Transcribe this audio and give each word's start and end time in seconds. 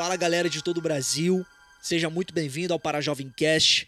Fala 0.00 0.16
galera 0.16 0.48
de 0.48 0.64
todo 0.64 0.78
o 0.78 0.80
Brasil, 0.80 1.46
seja 1.82 2.08
muito 2.08 2.32
bem-vindo 2.32 2.72
ao 2.72 2.80
Para 2.80 3.02
Jovem 3.02 3.30
Cast. 3.36 3.86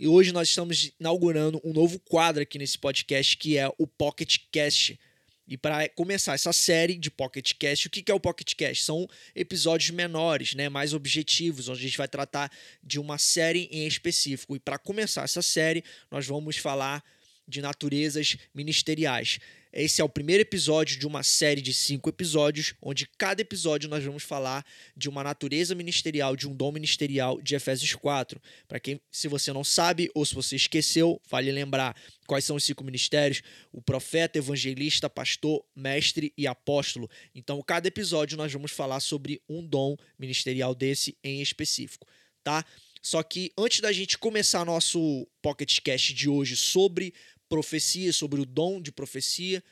E 0.00 0.08
hoje 0.08 0.32
nós 0.32 0.48
estamos 0.48 0.92
inaugurando 0.98 1.60
um 1.62 1.74
novo 1.74 1.98
quadro 1.98 2.42
aqui 2.42 2.56
nesse 2.56 2.78
podcast 2.78 3.36
que 3.36 3.58
é 3.58 3.70
o 3.76 3.86
Pocket 3.86 4.38
Cast. 4.50 4.98
E 5.46 5.58
para 5.58 5.86
começar 5.90 6.32
essa 6.32 6.54
série 6.54 6.96
de 6.96 7.10
Pocket 7.10 7.52
Cast, 7.58 7.86
o 7.86 7.90
que 7.90 8.10
é 8.10 8.14
o 8.14 8.18
Pocket 8.18 8.54
Cast? 8.54 8.82
São 8.82 9.06
episódios 9.34 9.90
menores, 9.90 10.54
né, 10.54 10.70
mais 10.70 10.94
objetivos, 10.94 11.68
onde 11.68 11.80
a 11.80 11.82
gente 11.82 11.98
vai 11.98 12.08
tratar 12.08 12.50
de 12.82 12.98
uma 12.98 13.18
série 13.18 13.68
em 13.70 13.86
específico. 13.86 14.56
E 14.56 14.58
para 14.58 14.78
começar 14.78 15.24
essa 15.24 15.42
série, 15.42 15.84
nós 16.10 16.26
vamos 16.26 16.56
falar 16.56 17.04
de 17.46 17.60
naturezas 17.60 18.38
ministeriais. 18.54 19.38
Esse 19.72 20.02
é 20.02 20.04
o 20.04 20.08
primeiro 20.08 20.42
episódio 20.42 20.98
de 20.98 21.06
uma 21.06 21.22
série 21.22 21.62
de 21.62 21.72
cinco 21.72 22.10
episódios, 22.10 22.74
onde 22.82 23.08
cada 23.16 23.40
episódio 23.40 23.88
nós 23.88 24.04
vamos 24.04 24.22
falar 24.22 24.66
de 24.94 25.08
uma 25.08 25.24
natureza 25.24 25.74
ministerial, 25.74 26.36
de 26.36 26.46
um 26.46 26.54
dom 26.54 26.72
ministerial 26.72 27.40
de 27.40 27.54
Efésios 27.54 27.94
4. 27.94 28.38
Para 28.68 28.78
quem, 28.78 29.00
se 29.10 29.28
você 29.28 29.50
não 29.50 29.64
sabe 29.64 30.10
ou 30.14 30.26
se 30.26 30.34
você 30.34 30.56
esqueceu, 30.56 31.18
vale 31.26 31.50
lembrar 31.50 31.96
quais 32.26 32.44
são 32.44 32.56
os 32.56 32.64
cinco 32.64 32.84
ministérios: 32.84 33.40
o 33.72 33.80
profeta, 33.80 34.36
evangelista, 34.36 35.08
pastor, 35.08 35.64
mestre 35.74 36.34
e 36.36 36.46
apóstolo. 36.46 37.08
Então, 37.34 37.62
cada 37.62 37.88
episódio 37.88 38.36
nós 38.36 38.52
vamos 38.52 38.72
falar 38.72 39.00
sobre 39.00 39.40
um 39.48 39.66
dom 39.66 39.96
ministerial 40.18 40.74
desse 40.74 41.16
em 41.24 41.40
específico, 41.40 42.06
tá? 42.44 42.62
Só 43.00 43.22
que 43.22 43.50
antes 43.58 43.80
da 43.80 43.90
gente 43.90 44.16
começar 44.18 44.64
nosso 44.64 45.26
Pocket 45.40 45.80
Cast 45.80 46.12
de 46.14 46.28
hoje 46.28 46.54
sobre 46.56 47.12
profecia, 47.52 48.14
sobre 48.14 48.40
o 48.40 48.46
dom 48.46 48.80
de 48.80 48.90
profecia, 48.90 49.62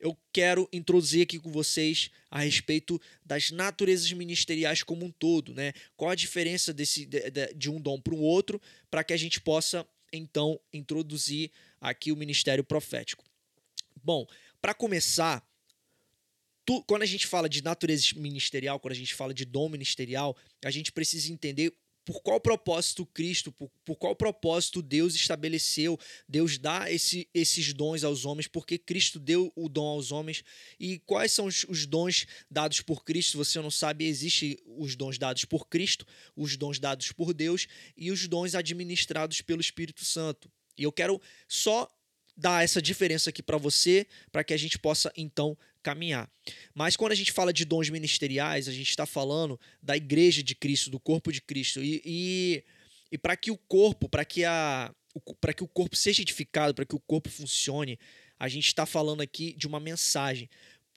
eu 0.00 0.16
quero 0.32 0.66
introduzir 0.72 1.22
aqui 1.22 1.38
com 1.38 1.52
vocês 1.52 2.10
a 2.30 2.40
respeito 2.40 2.98
das 3.22 3.50
naturezas 3.50 4.10
ministeriais 4.12 4.82
como 4.82 5.04
um 5.04 5.10
todo, 5.10 5.52
né? 5.52 5.74
Qual 5.98 6.10
a 6.10 6.14
diferença 6.14 6.72
desse, 6.72 7.04
de, 7.04 7.52
de 7.54 7.70
um 7.70 7.78
dom 7.78 8.00
para 8.00 8.14
o 8.14 8.20
outro, 8.20 8.58
para 8.90 9.04
que 9.04 9.12
a 9.12 9.18
gente 9.18 9.38
possa 9.38 9.86
então 10.10 10.58
introduzir 10.72 11.50
aqui 11.78 12.10
o 12.10 12.16
ministério 12.16 12.64
profético. 12.64 13.22
Bom, 14.02 14.26
para 14.58 14.72
começar, 14.72 15.46
tu, 16.64 16.82
quando 16.84 17.02
a 17.02 17.06
gente 17.06 17.26
fala 17.26 17.50
de 17.50 17.62
natureza 17.62 18.14
ministerial, 18.16 18.80
quando 18.80 18.92
a 18.92 18.96
gente 18.96 19.14
fala 19.14 19.34
de 19.34 19.44
dom 19.44 19.68
ministerial, 19.68 20.34
a 20.64 20.70
gente 20.70 20.90
precisa 20.90 21.30
entender 21.30 21.70
por 22.06 22.22
qual 22.22 22.40
propósito 22.40 23.04
Cristo, 23.04 23.50
por, 23.50 23.68
por 23.84 23.96
qual 23.96 24.14
propósito 24.14 24.80
Deus 24.80 25.16
estabeleceu, 25.16 25.98
Deus 26.28 26.56
dá 26.56 26.90
esse, 26.90 27.28
esses 27.34 27.72
dons 27.72 28.04
aos 28.04 28.24
homens, 28.24 28.46
porque 28.46 28.78
Cristo 28.78 29.18
deu 29.18 29.52
o 29.56 29.68
dom 29.68 29.88
aos 29.88 30.12
homens 30.12 30.44
e 30.78 31.00
quais 31.00 31.32
são 31.32 31.46
os, 31.46 31.66
os 31.68 31.84
dons 31.84 32.24
dados 32.48 32.80
por 32.80 33.04
Cristo. 33.04 33.36
Você 33.38 33.60
não 33.60 33.72
sabe, 33.72 34.06
existem 34.06 34.56
os 34.78 34.94
dons 34.94 35.18
dados 35.18 35.44
por 35.44 35.66
Cristo, 35.66 36.06
os 36.36 36.56
dons 36.56 36.78
dados 36.78 37.10
por 37.10 37.34
Deus 37.34 37.66
e 37.96 38.12
os 38.12 38.28
dons 38.28 38.54
administrados 38.54 39.42
pelo 39.42 39.60
Espírito 39.60 40.04
Santo. 40.04 40.48
E 40.78 40.84
eu 40.84 40.92
quero 40.92 41.20
só 41.48 41.90
dar 42.36 42.62
essa 42.62 42.80
diferença 42.80 43.30
aqui 43.30 43.42
para 43.42 43.56
você, 43.56 44.06
para 44.30 44.44
que 44.44 44.54
a 44.54 44.56
gente 44.56 44.78
possa 44.78 45.12
então 45.16 45.58
caminhar. 45.86 46.28
Mas 46.74 46.96
quando 46.96 47.12
a 47.12 47.14
gente 47.14 47.30
fala 47.30 47.52
de 47.52 47.64
dons 47.64 47.88
ministeriais, 47.88 48.66
a 48.66 48.72
gente 48.72 48.90
está 48.90 49.06
falando 49.06 49.58
da 49.80 49.96
igreja 49.96 50.42
de 50.42 50.56
Cristo, 50.56 50.90
do 50.90 50.98
corpo 50.98 51.30
de 51.30 51.40
Cristo. 51.40 51.80
E, 51.80 52.02
e, 52.04 52.64
e 53.12 53.16
para 53.16 53.36
que 53.36 53.52
o 53.52 53.56
corpo, 53.56 54.08
para 54.08 54.24
que, 54.24 54.44
a, 54.44 54.92
para 55.40 55.54
que 55.54 55.62
o 55.62 55.68
corpo 55.68 55.94
seja 55.94 56.22
edificado, 56.22 56.74
para 56.74 56.84
que 56.84 56.96
o 56.96 56.98
corpo 56.98 57.28
funcione, 57.28 58.00
a 58.36 58.48
gente 58.48 58.66
está 58.66 58.84
falando 58.84 59.20
aqui 59.20 59.54
de 59.56 59.68
uma 59.68 59.78
mensagem. 59.78 60.50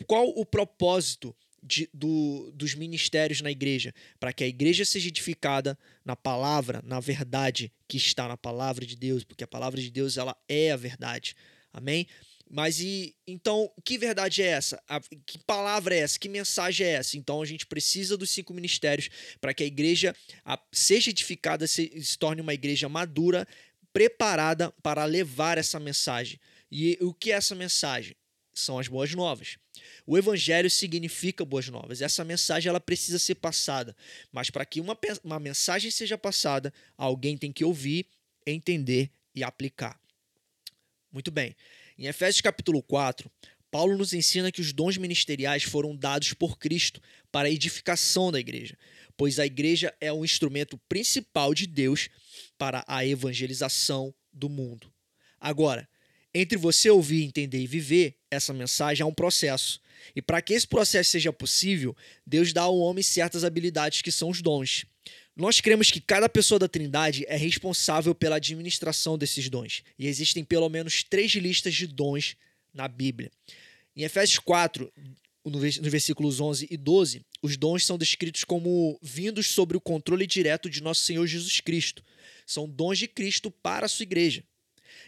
Qual 0.07 0.27
o 0.29 0.43
propósito 0.43 1.35
de, 1.61 1.87
do, 1.93 2.51
dos 2.55 2.73
ministérios 2.73 3.41
na 3.41 3.51
igreja? 3.51 3.93
Para 4.19 4.33
que 4.33 4.43
a 4.43 4.47
igreja 4.47 4.83
seja 4.85 5.07
edificada 5.07 5.77
na 6.03 6.15
palavra, 6.15 6.81
na 6.83 6.99
verdade 6.99 7.71
que 7.87 7.97
está 7.97 8.27
na 8.27 8.37
palavra 8.37 8.87
de 8.87 8.95
Deus, 8.95 9.23
porque 9.23 9.43
a 9.43 9.47
palavra 9.47 9.79
de 9.79 9.91
Deus 9.91 10.17
ela 10.17 10.35
é 10.47 10.71
a 10.71 10.77
verdade. 10.77 11.35
Amém? 11.71 12.07
Mas 12.49 12.79
e 12.79 13.15
então, 13.27 13.71
que 13.85 13.95
verdade 13.97 14.41
é 14.41 14.47
essa? 14.47 14.81
A, 14.89 14.99
que 15.25 15.37
palavra 15.37 15.93
é 15.93 15.99
essa? 15.99 16.17
Que 16.17 16.27
mensagem 16.27 16.87
é 16.87 16.91
essa? 16.91 17.15
Então 17.15 17.41
a 17.41 17.45
gente 17.45 17.65
precisa 17.67 18.17
dos 18.17 18.31
cinco 18.31 18.53
ministérios 18.53 19.09
para 19.39 19.53
que 19.53 19.63
a 19.63 19.67
igreja 19.67 20.15
a, 20.43 20.59
seja 20.71 21.11
edificada, 21.11 21.67
se, 21.67 21.91
se 22.01 22.17
torne 22.17 22.41
uma 22.41 22.53
igreja 22.53 22.89
madura, 22.89 23.47
preparada 23.93 24.71
para 24.81 25.05
levar 25.05 25.59
essa 25.59 25.79
mensagem. 25.79 26.39
E 26.71 26.97
o 27.01 27.13
que 27.13 27.31
é 27.31 27.35
essa 27.35 27.53
mensagem? 27.53 28.15
São 28.51 28.79
as 28.79 28.87
boas 28.87 29.13
novas. 29.13 29.57
O 30.05 30.17
evangelho 30.17 30.69
significa 30.69 31.45
boas 31.45 31.67
novas. 31.69 32.01
Essa 32.01 32.23
mensagem 32.23 32.67
ela 32.67 32.79
precisa 32.79 33.19
ser 33.19 33.35
passada. 33.35 33.95
Mas 34.31 34.49
para 34.49 34.65
que 34.65 34.81
uma, 34.81 34.97
uma 35.23 35.39
mensagem 35.39 35.91
seja 35.91 36.17
passada, 36.17 36.73
alguém 36.97 37.37
tem 37.37 37.51
que 37.51 37.63
ouvir, 37.63 38.07
entender 38.45 39.11
e 39.35 39.43
aplicar. 39.43 39.99
Muito 41.11 41.31
bem. 41.31 41.55
Em 41.99 42.07
Efésios 42.07 42.39
capítulo 42.39 42.81
4, 42.81 43.29
Paulo 43.69 43.97
nos 43.97 44.13
ensina 44.13 44.53
que 44.53 44.61
os 44.61 44.71
dons 44.71 44.95
ministeriais 44.95 45.63
foram 45.63 45.93
dados 45.93 46.33
por 46.33 46.57
Cristo 46.57 47.01
para 47.29 47.49
a 47.49 47.51
edificação 47.51 48.31
da 48.31 48.39
igreja, 48.39 48.77
pois 49.17 49.37
a 49.37 49.45
igreja 49.45 49.93
é 49.99 50.09
o 50.09 50.23
instrumento 50.23 50.77
principal 50.87 51.53
de 51.53 51.67
Deus 51.67 52.07
para 52.57 52.85
a 52.87 53.05
evangelização 53.05 54.15
do 54.31 54.47
mundo. 54.47 54.89
Agora, 55.41 55.89
entre 56.33 56.57
você 56.57 56.89
ouvir, 56.89 57.23
entender 57.23 57.59
e 57.59 57.67
viver, 57.67 58.15
essa 58.31 58.53
mensagem 58.53 59.03
é 59.03 59.05
um 59.05 59.13
processo. 59.13 59.81
E 60.15 60.21
para 60.21 60.41
que 60.41 60.53
esse 60.53 60.65
processo 60.65 61.09
seja 61.09 61.33
possível, 61.33 61.93
Deus 62.25 62.53
dá 62.53 62.61
ao 62.61 62.77
homem 62.77 63.03
certas 63.03 63.43
habilidades 63.43 64.01
que 64.01 64.11
são 64.11 64.29
os 64.29 64.41
dons. 64.41 64.85
Nós 65.39 65.61
cremos 65.61 65.89
que 65.89 66.01
cada 66.01 66.27
pessoa 66.27 66.59
da 66.59 66.67
Trindade 66.67 67.23
é 67.25 67.37
responsável 67.37 68.13
pela 68.13 68.35
administração 68.35 69.17
desses 69.17 69.47
dons, 69.47 69.83
e 69.97 70.05
existem 70.05 70.43
pelo 70.43 70.67
menos 70.67 71.01
três 71.01 71.31
listas 71.31 71.75
de 71.75 71.87
dons 71.87 72.35
na 72.73 72.89
Bíblia. 72.89 73.31
Em 73.95 74.03
Efésios 74.03 74.37
4, 74.39 74.91
nos 75.45 75.77
versículos 75.77 76.41
11 76.41 76.67
e 76.69 76.75
12, 76.75 77.21
os 77.41 77.55
dons 77.55 77.85
são 77.85 77.97
descritos 77.97 78.43
como 78.43 78.99
vindos 79.01 79.47
sobre 79.47 79.77
o 79.77 79.81
controle 79.81 80.27
direto 80.27 80.69
de 80.69 80.83
nosso 80.83 81.03
Senhor 81.03 81.25
Jesus 81.25 81.61
Cristo. 81.61 82.03
São 82.45 82.67
dons 82.67 82.99
de 82.99 83.07
Cristo 83.07 83.49
para 83.49 83.85
a 83.85 83.89
sua 83.89 84.03
igreja. 84.03 84.43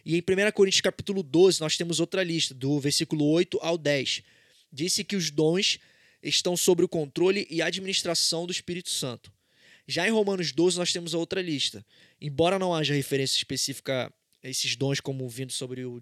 E 0.06 0.16
em 0.16 0.20
1 0.22 0.52
Coríntios 0.54 0.80
capítulo 0.80 1.24
12, 1.24 1.60
nós 1.60 1.76
temos 1.76 2.00
outra 2.00 2.24
lista, 2.24 2.54
do 2.54 2.80
versículo 2.80 3.26
8 3.26 3.60
ao 3.62 3.78
10. 3.78 4.24
Disse 4.72 5.04
que 5.04 5.18
os 5.18 5.30
dons 5.30 5.78
estão 6.24 6.56
sobre 6.56 6.86
o 6.86 6.88
controle 6.88 7.46
e 7.50 7.62
administração 7.62 8.46
do 8.46 8.54
Espírito 8.54 8.90
Santo. 8.90 9.30
Já 9.88 10.08
em 10.08 10.12
Romanos 10.12 10.52
12, 10.52 10.78
nós 10.78 10.92
temos 10.92 11.14
outra 11.14 11.42
lista. 11.42 11.86
Embora 12.20 12.60
não 12.60 12.74
haja 12.74 12.94
referência 12.94 13.38
específica 13.38 14.12
a 14.44 14.50
esses 14.50 14.76
dons 14.76 15.00
como 15.00 15.28
vindo 15.28 15.52
sobre 15.52 15.86
o, 15.86 16.02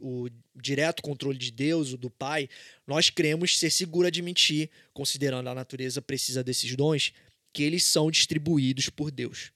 o 0.00 0.28
direto 0.54 1.02
controle 1.02 1.38
de 1.38 1.50
Deus, 1.50 1.92
o 1.92 1.96
do 1.96 2.10
Pai, 2.10 2.48
nós 2.86 3.10
cremos 3.10 3.58
ser 3.58 3.70
seguro 3.70 4.06
admitir, 4.06 4.70
considerando 4.92 5.48
a 5.48 5.54
natureza 5.54 6.02
precisa 6.02 6.44
desses 6.44 6.74
dons, 6.76 7.12
que 7.52 7.62
eles 7.62 7.84
são 7.84 8.10
distribuídos 8.10 8.88
por 8.88 9.10
Deus. 9.10 9.52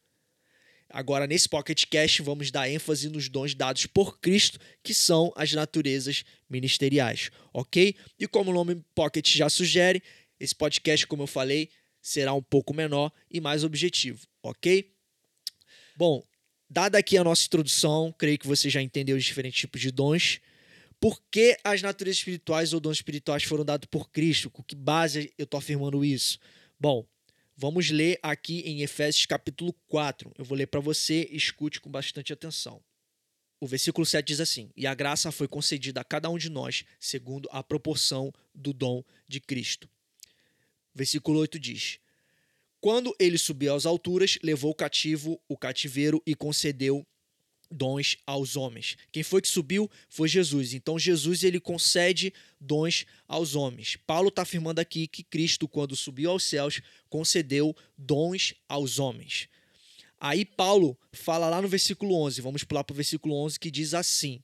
Agora, 0.91 1.27
nesse 1.27 1.49
Pocket 1.49 1.85
vamos 2.23 2.51
dar 2.51 2.71
ênfase 2.71 3.11
nos 3.11 3.29
dons 3.29 3.55
dados 3.55 3.85
por 3.85 4.19
Cristo, 4.21 4.59
que 4.83 4.95
são 4.95 5.31
as 5.37 5.53
naturezas 5.53 6.25
ministeriais, 6.49 7.31
ok? 7.53 7.95
E 8.19 8.27
como 8.27 8.51
o 8.51 8.55
nome 8.55 8.83
Pocket 8.95 9.29
já 9.29 9.51
sugere, 9.51 10.03
esse 10.41 10.55
podcast, 10.55 11.07
como 11.07 11.25
eu 11.25 11.27
falei, 11.27 11.69
será 12.09 12.33
um 12.33 12.43
pouco 12.43 12.73
menor 12.73 13.13
e 13.31 13.41
mais 13.41 13.65
objetivo, 13.65 14.27
ok? 14.43 14.91
Bom, 15.95 16.25
dada 16.69 16.97
aqui 16.97 17.19
a 17.19 17.25
nossa 17.25 17.45
introdução, 17.45 18.15
creio 18.17 18.39
que 18.39 18.47
você 18.47 18.71
já 18.71 18.81
entendeu 18.81 19.17
os 19.17 19.25
diferentes 19.25 19.61
tipos 19.61 19.81
de 19.81 19.91
dons. 19.91 20.41
Por 20.99 21.23
que 21.31 21.59
as 21.63 21.83
naturezas 21.83 22.19
espirituais 22.19 22.73
ou 22.73 22.81
dons 22.81 22.97
espirituais 22.97 23.45
foram 23.45 23.65
dados 23.65 23.87
por 23.91 24.11
Cristo? 24.11 24.51
Com 24.51 24.63
que 24.63 24.75
base 24.75 25.33
eu 25.37 25.45
estou 25.45 25.59
afirmando 25.59 26.03
isso? 26.05 26.39
Bom, 26.81 27.07
vamos 27.55 27.91
ler 27.91 28.19
aqui 28.23 28.61
em 28.61 28.81
Efésios 28.81 29.27
capítulo 29.27 29.75
4. 29.87 30.33
Eu 30.39 30.45
vou 30.45 30.57
ler 30.57 30.67
para 30.67 30.81
você, 30.81 31.29
escute 31.31 31.79
com 31.79 31.91
bastante 31.91 32.33
atenção. 32.33 32.83
O 33.61 33.67
versículo 33.67 34.07
7 34.07 34.27
diz 34.27 34.41
assim: 34.41 34.71
E 34.77 34.87
a 34.87 34.95
graça 34.95 35.31
foi 35.31 35.47
concedida 35.47 36.01
a 36.01 36.05
cada 36.05 36.31
um 36.31 36.39
de 36.39 36.49
nós, 36.49 36.85
segundo 36.99 37.49
a 37.53 37.63
proporção 37.63 38.33
do 38.55 38.73
dom 38.73 39.05
de 39.29 39.41
Cristo. 39.41 39.89
Versículo 40.99 41.39
8 41.39 41.61
diz: 41.61 42.01
Quando 42.81 43.15
ele 43.21 43.39
subiu 43.39 43.73
às 43.73 43.87
alturas, 43.87 44.37
levou 44.43 44.75
cativo 44.75 45.41
o 45.49 45.57
cativeiro 45.57 46.21
e 46.27 46.35
concedeu 46.35 47.07
dons 47.71 48.17
aos 48.27 48.57
homens. 48.57 48.97
Quem 49.13 49.23
foi 49.23 49.41
que 49.41 49.47
subiu 49.47 49.89
foi 50.09 50.27
Jesus. 50.27 50.75
Então 50.75 50.99
Jesus 50.99 51.45
ele 51.45 51.61
concede 51.61 52.35
dons 52.61 53.07
aos 53.29 53.55
homens. 53.55 53.97
Paulo 54.09 54.29
está 54.29 54.43
afirmando 54.43 54.81
aqui 54.81 55.07
que 55.07 55.23
Cristo, 55.23 55.69
quando 55.69 55.95
subiu 55.95 56.33
aos 56.33 56.43
céus, 56.43 56.81
concedeu 57.09 57.77
dons 57.97 58.55
aos 58.69 58.99
homens. 58.99 59.49
Aí 60.19 60.45
Paulo 60.45 60.99
fala 61.13 61.49
lá 61.49 61.63
no 61.63 61.69
versículo 61.69 62.13
11, 62.17 62.41
vamos 62.41 62.65
pular 62.65 62.83
para 62.83 62.93
o 62.93 62.97
versículo 62.97 63.37
11, 63.37 63.61
que 63.61 63.71
diz 63.71 63.95
assim: 63.95 64.43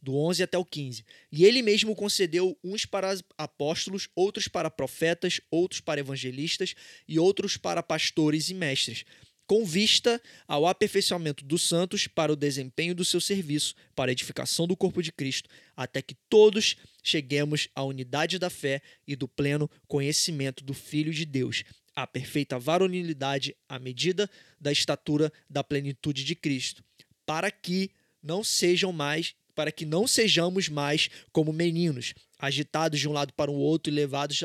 do 0.00 0.16
11 0.16 0.42
até 0.42 0.56
o 0.56 0.64
15. 0.64 1.04
E 1.30 1.44
ele 1.44 1.62
mesmo 1.62 1.94
concedeu 1.94 2.56
uns 2.62 2.86
para 2.86 3.16
apóstolos, 3.36 4.08
outros 4.14 4.48
para 4.48 4.70
profetas, 4.70 5.40
outros 5.50 5.80
para 5.80 6.00
evangelistas 6.00 6.74
e 7.06 7.18
outros 7.18 7.56
para 7.56 7.82
pastores 7.82 8.48
e 8.50 8.54
mestres, 8.54 9.04
com 9.46 9.64
vista 9.64 10.20
ao 10.46 10.66
aperfeiçoamento 10.66 11.42
dos 11.42 11.62
santos 11.62 12.06
para 12.06 12.30
o 12.30 12.36
desempenho 12.36 12.94
do 12.94 13.04
seu 13.04 13.20
serviço, 13.20 13.74
para 13.96 14.10
a 14.10 14.12
edificação 14.12 14.66
do 14.66 14.76
corpo 14.76 15.02
de 15.02 15.10
Cristo, 15.10 15.48
até 15.74 16.02
que 16.02 16.14
todos 16.28 16.76
cheguemos 17.02 17.68
à 17.74 17.82
unidade 17.82 18.38
da 18.38 18.50
fé 18.50 18.82
e 19.06 19.16
do 19.16 19.26
pleno 19.26 19.70
conhecimento 19.86 20.62
do 20.62 20.74
Filho 20.74 21.12
de 21.12 21.24
Deus, 21.24 21.64
à 21.96 22.06
perfeita 22.06 22.58
varonilidade 22.58 23.56
à 23.66 23.78
medida 23.78 24.30
da 24.60 24.70
estatura 24.70 25.32
da 25.48 25.64
plenitude 25.64 26.24
de 26.24 26.34
Cristo, 26.34 26.84
para 27.24 27.50
que 27.50 27.90
não 28.22 28.44
sejam 28.44 28.92
mais 28.92 29.34
para 29.58 29.72
que 29.72 29.84
não 29.84 30.06
sejamos 30.06 30.68
mais 30.68 31.10
como 31.32 31.52
meninos, 31.52 32.14
agitados 32.38 33.00
de 33.00 33.08
um 33.08 33.12
lado 33.12 33.32
para 33.32 33.50
o 33.50 33.56
outro 33.56 33.92
e 33.92 33.96
levados 33.96 34.44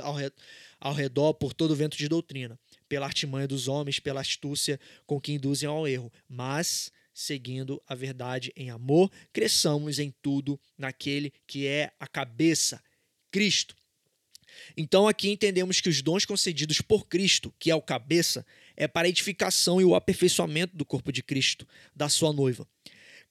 ao 0.79 0.91
redor 0.91 1.35
por 1.35 1.53
todo 1.53 1.69
o 1.69 1.75
vento 1.75 1.95
de 1.95 2.07
doutrina, 2.07 2.59
pela 2.89 3.05
artimanha 3.05 3.47
dos 3.47 3.67
homens, 3.67 3.99
pela 3.99 4.21
astúcia 4.21 4.79
com 5.05 5.21
que 5.21 5.33
induzem 5.33 5.69
ao 5.69 5.87
erro, 5.87 6.11
mas 6.27 6.91
seguindo 7.13 7.79
a 7.85 7.93
verdade 7.93 8.51
em 8.55 8.71
amor, 8.71 9.11
cresçamos 9.31 9.99
em 9.99 10.11
tudo 10.19 10.59
naquele 10.75 11.31
que 11.45 11.67
é 11.67 11.91
a 11.99 12.07
cabeça, 12.07 12.81
Cristo. 13.29 13.75
Então 14.75 15.07
aqui 15.07 15.29
entendemos 15.29 15.79
que 15.79 15.89
os 15.89 16.01
dons 16.01 16.25
concedidos 16.25 16.81
por 16.81 17.07
Cristo, 17.07 17.53
que 17.59 17.69
é 17.69 17.75
o 17.75 17.81
cabeça, 17.83 18.43
é 18.75 18.87
para 18.87 19.07
a 19.07 19.09
edificação 19.09 19.79
e 19.79 19.85
o 19.85 19.93
aperfeiçoamento 19.93 20.75
do 20.75 20.83
corpo 20.83 21.11
de 21.11 21.21
Cristo, 21.21 21.67
da 21.95 22.09
sua 22.09 22.33
noiva. 22.33 22.67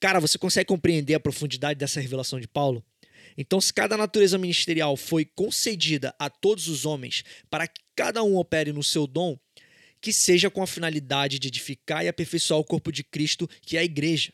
Cara, 0.03 0.19
você 0.19 0.37
consegue 0.37 0.67
compreender 0.67 1.15
a 1.15 1.21
profundidade 1.21 1.79
dessa 1.79 2.01
revelação 2.01 2.41
de 2.41 2.49
Paulo? 2.49 2.85
Então, 3.39 3.61
se 3.61 3.73
cada 3.73 3.97
natureza 3.97 4.37
ministerial 4.37 4.97
foi 4.97 5.25
concedida 5.25 6.13
a 6.19 6.29
todos 6.29 6.67
os 6.67 6.85
homens 6.85 7.23
para 7.49 7.69
que 7.69 7.81
cada 7.95 8.21
um 8.25 8.37
opere 8.37 8.73
no 8.73 8.83
seu 8.83 9.07
dom, 9.07 9.39
que 10.01 10.13
seja 10.13 10.51
com 10.51 10.61
a 10.61 10.67
finalidade 10.67 11.39
de 11.39 11.47
edificar 11.47 12.05
e 12.05 12.09
aperfeiçoar 12.09 12.59
o 12.59 12.65
corpo 12.65 12.91
de 12.91 13.05
Cristo, 13.05 13.49
que 13.61 13.77
é 13.77 13.81
a 13.81 13.85
igreja. 13.85 14.33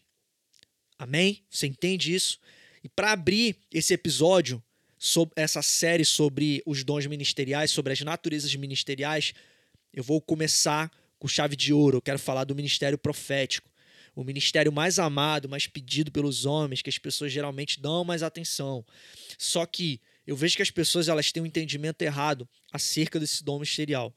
Amém? 0.98 1.44
Você 1.50 1.66
entende 1.66 2.14
isso? 2.14 2.38
E 2.82 2.88
para 2.88 3.12
abrir 3.12 3.54
esse 3.70 3.92
episódio, 3.92 4.64
sobre 4.96 5.34
essa 5.36 5.60
série 5.60 6.06
sobre 6.06 6.62
os 6.64 6.82
dons 6.82 7.04
ministeriais, 7.04 7.70
sobre 7.70 7.92
as 7.92 8.00
naturezas 8.00 8.54
ministeriais, 8.54 9.34
eu 9.92 10.02
vou 10.02 10.18
começar 10.18 10.90
com 11.18 11.28
chave 11.28 11.54
de 11.54 11.74
ouro. 11.74 11.98
Eu 11.98 12.02
quero 12.02 12.18
falar 12.18 12.44
do 12.44 12.54
ministério 12.54 12.96
profético 12.96 13.68
o 14.18 14.24
ministério 14.24 14.72
mais 14.72 14.98
amado, 14.98 15.48
mais 15.48 15.68
pedido 15.68 16.10
pelos 16.10 16.44
homens, 16.44 16.82
que 16.82 16.90
as 16.90 16.98
pessoas 16.98 17.30
geralmente 17.30 17.80
dão 17.80 18.02
mais 18.02 18.20
atenção. 18.20 18.84
Só 19.38 19.64
que 19.64 20.00
eu 20.26 20.34
vejo 20.34 20.56
que 20.56 20.62
as 20.62 20.72
pessoas 20.72 21.06
elas 21.06 21.30
têm 21.30 21.40
um 21.40 21.46
entendimento 21.46 22.02
errado 22.02 22.48
acerca 22.72 23.20
desse 23.20 23.44
dom 23.44 23.60
ministerial. 23.60 24.12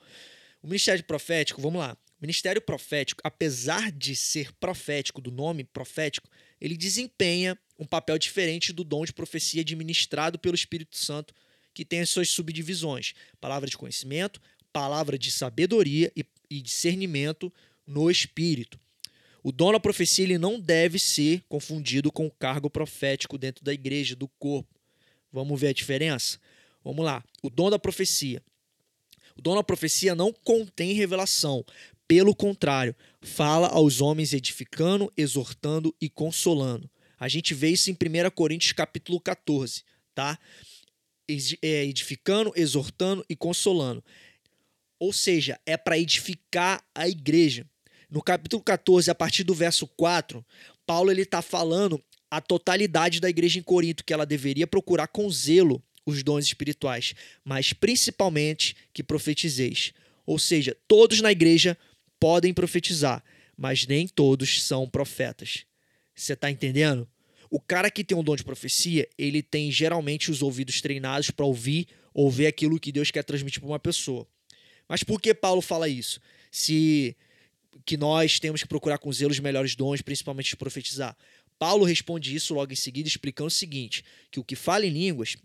O 0.60 0.66
ministério 0.66 1.04
profético, 1.04 1.62
vamos 1.62 1.80
lá. 1.80 1.96
O 2.20 2.22
ministério 2.22 2.60
profético, 2.60 3.22
apesar 3.24 3.92
de 3.92 4.16
ser 4.16 4.52
profético, 4.54 5.22
do 5.22 5.30
nome 5.30 5.64
profético, 5.66 6.28
ele 6.60 6.76
desempenha 6.76 7.56
um 7.78 7.86
papel 7.86 8.18
diferente 8.18 8.74
do 8.74 8.84
dom 8.84 9.06
de 9.06 9.14
profecia 9.14 9.62
administrado 9.62 10.40
pelo 10.40 10.56
Espírito 10.56 10.98
Santo, 10.98 11.32
que 11.76 11.86
tem 11.86 12.00
as 12.00 12.10
suas 12.10 12.28
subdivisões: 12.28 13.14
palavra 13.40 13.70
de 13.70 13.78
conhecimento, 13.78 14.42
palavra 14.74 15.16
de 15.16 15.30
sabedoria 15.30 16.12
e 16.50 16.60
discernimento 16.60 17.54
no 17.86 18.10
Espírito. 18.10 18.80
O 19.44 19.52
dom 19.52 19.72
da 19.72 19.80
profecia 19.80 20.24
ele 20.24 20.38
não 20.38 20.60
deve 20.60 21.00
ser 21.00 21.44
confundido 21.50 22.12
com 22.12 22.28
o 22.28 22.32
cargo 22.32 22.70
profético 22.70 23.38
dentro 23.38 23.64
da 23.64 23.74
igreja, 23.74 24.16
do 24.16 24.28
corpo. 24.28 24.70
Vamos 25.32 25.60
ver 25.60 25.70
a 25.70 25.74
diferença? 25.74 26.40
Vamos 26.84 27.04
lá. 27.04 27.24
O 27.42 27.50
dom 27.50 27.70
da 27.70 27.80
profecia. 27.80 28.44
O 29.38 29.42
dom 29.42 29.56
da 29.56 29.64
profecia 29.64 30.14
não 30.14 30.32
contém 30.32 30.94
revelação. 30.94 31.66
Pelo 32.08 32.36
contrário, 32.36 32.96
fala 33.22 33.70
aos 33.70 34.02
homens 34.02 34.34
edificando, 34.34 35.12
exortando 35.16 35.96
e 36.00 36.10
consolando. 36.10 36.90
A 37.18 37.28
gente 37.28 37.54
vê 37.54 37.70
isso 37.70 37.90
em 37.90 37.94
1 37.94 38.30
Coríntios 38.32 38.74
capítulo 38.74 39.20
14, 39.20 39.84
tá? 40.14 40.38
É, 41.62 41.86
edificando, 41.86 42.52
exortando 42.56 43.26
e 43.30 43.36
consolando. 43.36 44.04
Ou 45.00 45.14
seja, 45.14 45.60
é 45.66 45.78
para 45.78 45.98
edificar 45.98 46.84
a 46.94 47.08
igreja. 47.08 47.66
No 48.12 48.22
capítulo 48.22 48.62
14, 48.62 49.10
a 49.10 49.16
partir 49.16 49.46
do 49.46 49.54
verso 49.54 49.88
4, 49.88 50.46
Paulo 50.86 51.10
ele 51.10 51.22
está 51.22 51.42
falando 51.42 52.04
a 52.30 52.42
totalidade 52.42 53.22
da 53.22 53.30
igreja 53.30 53.58
em 53.58 53.64
Corinto, 53.64 54.04
que 54.04 54.12
ela 54.12 54.26
deveria 54.26 54.68
procurar 54.68 55.08
com 55.08 55.30
zelo 55.30 55.82
os 56.06 56.22
dons 56.22 56.44
espirituais, 56.44 57.14
mas 57.42 57.72
principalmente 57.72 58.76
que 58.94 59.02
profetizeis. 59.02 59.94
Ou 60.26 60.38
seja, 60.38 60.76
todos 60.90 61.22
na 61.22 61.32
igreja 61.32 61.78
podem 62.20 62.54
profetizar, 62.54 63.24
mas 63.56 63.88
nem 63.88 64.10
todos 64.10 64.62
são 64.62 64.90
profetas. 64.90 65.66
Você 66.14 66.34
está 66.34 66.52
entendendo? 66.52 67.08
O 67.50 67.62
cara 67.62 67.90
que 67.90 68.04
tem 68.04 68.18
um 68.18 68.24
dom 68.24 68.36
de 68.36 68.44
profecia, 68.44 69.08
ele 69.18 69.42
tem 69.42 69.72
geralmente 69.72 70.30
os 70.30 70.42
ouvidos 70.42 70.82
treinados 70.82 71.32
para 71.32 71.46
ouvir 71.46 71.88
ou 72.14 72.30
ver 72.30 72.48
aquilo 72.48 72.78
que 72.78 72.92
Deus 72.92 73.10
quer 73.10 73.24
transmitir 73.24 73.62
para 73.62 73.70
uma 73.70 73.80
pessoa. 73.80 74.28
Mas 74.88 75.02
por 75.02 75.22
que 75.22 75.34
Paulo 75.34 75.62
fala 75.62 75.88
isso? 75.88 76.20
Se 76.52 77.16
que 77.86 77.98
nós 77.98 78.40
temos 78.40 78.62
que 78.62 78.68
procurar 78.68 78.98
com 78.98 79.12
zelo 79.12 79.32
os 79.32 79.40
melhores 79.40 79.76
dons, 79.76 80.02
principalmente 80.02 80.50
de 80.50 80.58
profetizar. 80.58 81.16
Paulo 81.58 81.86
responde 81.86 82.36
isso 82.36 82.54
logo 82.54 82.74
em 82.74 82.76
seguida, 82.76 83.08
explicando 83.08 83.48
o 83.48 83.52
seguinte: 83.52 84.04
que 84.32 84.40
o 84.40 84.44
que 84.44 84.56
fala 84.56 84.86
em 84.86 84.90
línguas, 84.90 85.38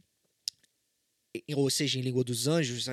ou 1.55 1.69
seja, 1.69 1.99
em 1.99 2.03
língua 2.03 2.25
dos 2.25 2.47
anjos, 2.47 2.87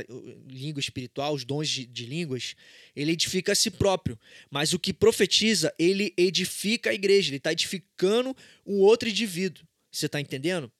língua 0.47 0.79
espiritual, 0.79 1.33
os 1.33 1.45
dons 1.45 1.69
de, 1.69 1.85
de 1.85 2.05
línguas, 2.05 2.55
ele 2.95 3.11
edifica 3.11 3.51
a 3.53 3.55
si 3.55 3.71
próprio. 3.71 4.19
Mas 4.49 4.73
o 4.73 4.79
que 4.79 4.93
profetiza, 4.93 5.73
ele 5.79 6.13
edifica 6.17 6.89
a 6.89 6.93
igreja, 6.93 7.29
ele 7.29 7.37
está 7.37 7.51
edificando 7.51 8.35
um 8.65 8.79
outro 8.79 9.07
indivíduo. 9.07 9.65
Você 9.91 10.07
está 10.07 10.19
entendendo? 10.19 10.71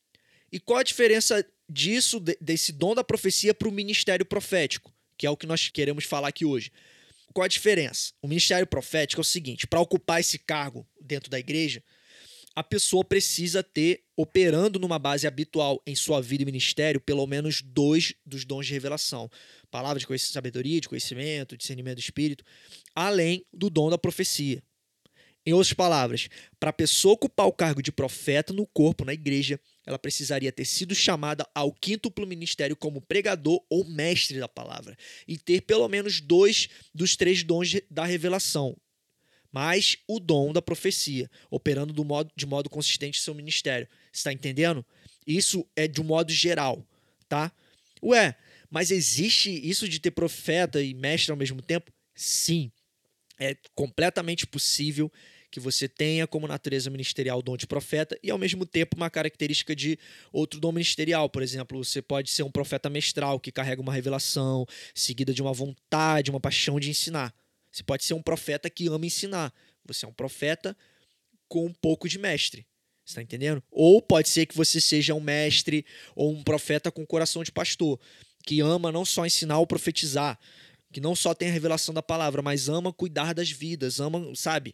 E 0.51 0.60
qual 0.60 0.80
a 0.80 0.83
diferença 0.83 1.45
disso, 1.69 2.19
desse 2.39 2.71
dom 2.71 2.94
da 2.94 3.04
profecia, 3.04 3.54
para 3.54 3.68
o 3.68 3.71
ministério 3.71 4.25
profético? 4.25 4.94
Que 5.18 5.25
é 5.25 5.30
o 5.30 5.38
que 5.38 5.48
nós 5.48 5.69
queremos 5.69 6.04
falar 6.04 6.27
aqui 6.27 6.44
hoje. 6.44 6.71
Qual 7.34 7.44
a 7.44 7.48
diferença? 7.48 8.14
O 8.22 8.28
ministério 8.28 8.68
profético 8.68 9.20
é 9.20 9.24
o 9.24 9.26
seguinte: 9.26 9.68
para 9.68 9.82
ocupar 9.82 10.20
esse 10.20 10.38
cargo 10.38 10.88
dentro 11.02 11.30
da 11.30 11.40
igreja, 11.40 11.84
a 12.56 12.64
pessoa 12.64 13.04
precisa 13.04 13.64
ter, 13.64 14.04
operando 14.16 14.78
numa 14.78 15.00
base 15.00 15.26
habitual 15.26 15.82
em 15.88 15.96
sua 15.96 16.22
vida 16.22 16.44
e 16.44 16.46
ministério, 16.46 17.02
pelo 17.02 17.26
menos 17.26 17.62
dois 17.64 18.14
dos 18.24 18.46
dons 18.46 18.68
de 18.68 18.74
revelação: 18.74 19.30
palavra 19.72 20.00
de 20.00 20.20
sabedoria, 20.20 20.80
de 20.80 20.88
conhecimento, 20.88 21.58
discernimento 21.58 21.96
do 21.96 22.02
espírito, 22.02 22.44
além 22.94 23.44
do 23.52 23.70
dom 23.70 23.90
da 23.90 23.98
profecia. 23.98 24.62
Em 25.46 25.52
outras 25.52 25.74
palavras, 25.74 26.30
para 26.58 26.70
a 26.70 26.74
pessoa 26.74 27.16
ocupar 27.16 27.46
o 27.48 27.52
cargo 27.52 27.82
de 27.82 27.92
profeta 27.92 28.54
no 28.54 28.66
corpo, 28.66 29.04
na 29.04 29.14
igreja, 29.14 29.60
ela 29.86 30.00
precisaria 30.00 30.52
ter 30.52 30.64
sido 30.64 30.96
chamada 30.96 31.46
ao 31.54 31.74
quíntuplo 31.74 32.26
ministério 32.26 32.76
como 32.78 33.02
pregador 33.02 33.62
ou 33.70 33.84
mestre 33.84 34.40
da 34.40 34.48
palavra 34.48 34.98
e 35.28 35.38
ter 35.38 35.62
pelo 35.62 35.88
menos 35.90 36.22
dois 36.22 36.70
dos 36.96 37.18
três 37.18 37.44
dons 37.44 37.76
da 37.92 38.06
revelação, 38.06 38.78
mais 39.52 39.98
o 40.08 40.18
dom 40.18 40.54
da 40.54 40.62
profecia, 40.62 41.30
operando 41.52 41.92
do 41.92 42.06
modo, 42.06 42.32
de 42.34 42.46
modo 42.46 42.70
consistente 42.70 43.22
seu 43.22 43.36
ministério. 43.36 43.88
Está 44.14 44.32
entendendo? 44.32 44.86
Isso 45.28 45.68
é 45.76 45.90
de 45.90 46.00
um 46.00 46.06
modo 46.06 46.32
geral, 46.32 46.88
tá? 47.28 47.52
Ué, 48.02 48.36
mas 48.70 48.92
existe 48.92 49.52
isso 49.52 49.90
de 49.90 50.00
ter 50.00 50.12
profeta 50.12 50.82
e 50.82 50.94
mestre 50.94 51.32
ao 51.32 51.38
mesmo 51.38 51.62
tempo? 51.62 51.92
Sim. 52.16 52.72
É 53.40 53.58
completamente 53.76 54.48
possível 54.48 55.12
que 55.53 55.60
você 55.60 55.88
tenha 55.88 56.25
como 56.25 56.48
natureza 56.48 56.89
ministerial 56.89 57.38
o 57.38 57.41
dom 57.43 57.55
de 57.55 57.67
profeta 57.67 58.17
e, 58.24 58.31
ao 58.31 58.39
mesmo 58.39 58.65
tempo, 58.65 58.98
uma 58.98 59.07
característica 59.07 59.75
de 59.75 60.00
outro 60.31 60.60
dom 60.60 60.72
ministerial. 60.72 61.29
Por 61.29 61.43
exemplo, 61.43 61.86
você 61.86 62.01
pode 62.01 62.31
ser 62.31 62.41
um 62.41 62.50
profeta 62.50 62.89
mestral 62.89 63.39
que 63.39 63.51
carrega 63.51 63.79
uma 63.79 63.93
revelação 63.93 64.65
seguida 64.95 65.31
de 65.31 65.43
uma 65.43 65.53
vontade, 65.53 66.31
uma 66.31 66.39
paixão 66.39 66.79
de 66.79 66.89
ensinar. 66.89 67.31
Você 67.72 67.83
pode 67.83 68.03
ser 68.03 68.15
um 68.15 68.22
profeta 68.22 68.67
que 68.67 68.88
ama 68.88 69.05
ensinar. 69.05 69.53
Você 69.86 70.07
é 70.07 70.10
um 70.10 70.13
profeta 70.13 70.75
com 71.48 71.67
um 71.67 71.74
pouco 71.74 72.10
de 72.10 72.17
mestre. 72.17 72.65
Está 73.05 73.22
entendendo? 73.22 73.62
Ou 73.69 74.01
pode 74.01 74.29
ser 74.29 74.48
que 74.48 74.57
você 74.57 74.81
seja 74.81 75.13
um 75.13 75.22
mestre 75.22 75.86
ou 76.15 76.31
um 76.33 76.41
profeta 76.41 76.91
com 76.91 77.05
coração 77.05 77.43
de 77.43 77.51
pastor, 77.51 78.00
que 78.43 78.60
ama 78.60 78.91
não 78.91 79.05
só 79.05 79.24
ensinar 79.24 79.60
ou 79.60 79.67
profetizar, 79.67 80.39
que 80.91 81.00
não 81.00 81.15
só 81.15 81.33
tem 81.33 81.50
a 81.50 81.51
revelação 81.51 81.93
da 81.93 82.01
palavra, 82.01 82.41
mas 82.41 82.69
ama 82.69 82.91
cuidar 82.91 83.33
das 83.33 83.51
vidas, 83.51 84.00
ama, 84.00 84.33
sabe, 84.36 84.74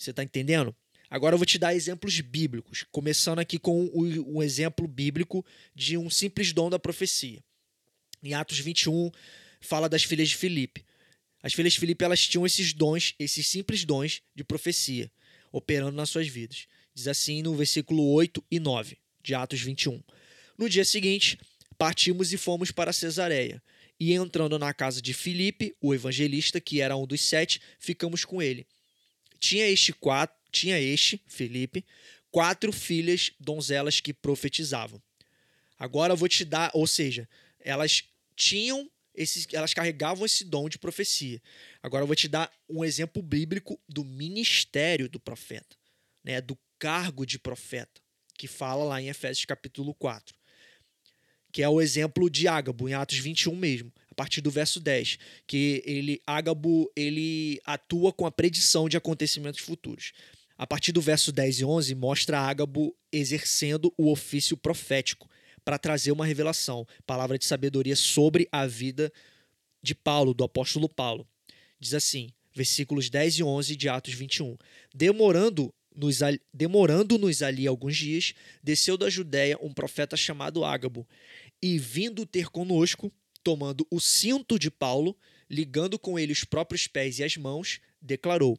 você 0.00 0.10
está 0.10 0.24
entendendo? 0.24 0.74
Agora 1.10 1.34
eu 1.34 1.38
vou 1.38 1.44
te 1.44 1.58
dar 1.58 1.74
exemplos 1.74 2.20
bíblicos, 2.20 2.86
começando 2.90 3.40
aqui 3.40 3.58
com 3.58 3.90
um 3.92 4.42
exemplo 4.42 4.86
bíblico 4.86 5.44
de 5.74 5.98
um 5.98 6.08
simples 6.08 6.52
dom 6.52 6.70
da 6.70 6.78
profecia. 6.78 7.42
Em 8.22 8.32
Atos 8.32 8.60
21, 8.60 9.10
fala 9.60 9.88
das 9.88 10.04
filhas 10.04 10.28
de 10.28 10.36
Filipe. 10.36 10.84
As 11.42 11.52
filhas 11.52 11.72
de 11.72 11.80
Filipe 11.80 12.04
elas 12.04 12.26
tinham 12.26 12.46
esses 12.46 12.72
dons, 12.72 13.14
esses 13.18 13.46
simples 13.46 13.84
dons 13.84 14.22
de 14.34 14.44
profecia, 14.44 15.10
operando 15.50 15.96
nas 15.96 16.10
suas 16.10 16.28
vidas. 16.28 16.66
Diz 16.94 17.08
assim 17.08 17.42
no 17.42 17.54
versículo 17.54 18.10
8 18.12 18.44
e 18.50 18.60
9. 18.60 18.96
de 19.22 19.34
Atos 19.34 19.60
21. 19.60 20.02
No 20.56 20.68
dia 20.68 20.84
seguinte, 20.84 21.38
partimos 21.76 22.32
e 22.32 22.38
fomos 22.38 22.70
para 22.70 22.92
Cesareia. 22.92 23.62
E 23.98 24.14
entrando 24.14 24.58
na 24.58 24.72
casa 24.72 25.02
de 25.02 25.12
Filipe, 25.12 25.74
o 25.80 25.92
evangelista, 25.92 26.60
que 26.60 26.80
era 26.80 26.96
um 26.96 27.06
dos 27.06 27.20
sete, 27.20 27.60
ficamos 27.78 28.24
com 28.24 28.40
ele. 28.40 28.66
Tinha 29.40 29.66
este 29.66 29.92
quatro, 29.92 30.36
tinha 30.52 30.78
este, 30.78 31.20
Filipe, 31.26 31.84
quatro 32.30 32.72
filhas 32.72 33.32
donzelas 33.40 34.00
que 34.00 34.12
profetizavam. 34.12 35.02
Agora 35.78 36.12
eu 36.12 36.16
vou 36.16 36.28
te 36.28 36.44
dar, 36.44 36.70
ou 36.74 36.86
seja, 36.86 37.28
elas 37.58 38.04
tinham 38.36 38.88
esses, 39.14 39.46
elas 39.52 39.74
carregavam 39.74 40.24
esse 40.24 40.44
dom 40.44 40.68
de 40.68 40.78
profecia. 40.78 41.42
Agora 41.82 42.02
eu 42.02 42.06
vou 42.06 42.16
te 42.16 42.28
dar 42.28 42.52
um 42.68 42.84
exemplo 42.84 43.22
bíblico 43.22 43.80
do 43.88 44.04
ministério 44.04 45.08
do 45.08 45.18
profeta, 45.18 45.76
né, 46.22 46.40
do 46.40 46.58
cargo 46.78 47.26
de 47.26 47.38
profeta, 47.38 48.00
que 48.34 48.46
fala 48.46 48.84
lá 48.84 49.00
em 49.00 49.08
Efésios 49.08 49.44
capítulo 49.44 49.94
4. 49.94 50.34
Que 51.52 51.62
é 51.62 51.68
o 51.68 51.80
exemplo 51.80 52.30
de 52.30 52.46
Ágabo, 52.46 52.88
em 52.88 52.94
Atos 52.94 53.18
21 53.18 53.56
mesmo, 53.56 53.92
partir 54.20 54.42
do 54.42 54.50
verso 54.50 54.78
10, 54.78 55.18
que 55.46 55.82
ele 55.86 56.20
Ágabo, 56.26 56.92
ele 56.94 57.58
atua 57.64 58.12
com 58.12 58.26
a 58.26 58.30
predição 58.30 58.86
de 58.86 58.94
acontecimentos 58.94 59.60
futuros. 59.60 60.12
A 60.58 60.66
partir 60.66 60.92
do 60.92 61.00
verso 61.00 61.32
10 61.32 61.60
e 61.60 61.64
11 61.64 61.94
mostra 61.94 62.38
Ágabo 62.38 62.94
exercendo 63.10 63.90
o 63.96 64.12
ofício 64.12 64.58
profético 64.58 65.26
para 65.64 65.78
trazer 65.78 66.12
uma 66.12 66.26
revelação, 66.26 66.86
palavra 67.06 67.38
de 67.38 67.46
sabedoria 67.46 67.96
sobre 67.96 68.46
a 68.52 68.66
vida 68.66 69.10
de 69.82 69.94
Paulo, 69.94 70.34
do 70.34 70.44
apóstolo 70.44 70.86
Paulo. 70.86 71.26
Diz 71.80 71.94
assim, 71.94 72.28
versículos 72.54 73.08
10 73.08 73.38
e 73.38 73.42
11 73.42 73.74
de 73.74 73.88
Atos 73.88 74.12
21. 74.12 74.58
Demorando 74.94 75.72
nos, 75.96 76.18
demorando-nos 76.52 77.42
ali 77.42 77.66
alguns 77.66 77.96
dias, 77.96 78.34
desceu 78.62 78.98
da 78.98 79.08
Judéia 79.08 79.58
um 79.62 79.72
profeta 79.72 80.14
chamado 80.14 80.62
Ágabo, 80.62 81.08
e 81.62 81.78
vindo 81.78 82.26
ter 82.26 82.50
conosco, 82.50 83.10
tomando 83.42 83.86
o 83.90 84.00
cinto 84.00 84.58
de 84.58 84.70
Paulo, 84.70 85.16
ligando 85.48 85.98
com 85.98 86.18
ele 86.18 86.32
os 86.32 86.44
próprios 86.44 86.86
pés 86.86 87.18
e 87.18 87.24
as 87.24 87.36
mãos, 87.36 87.80
declarou: 88.00 88.58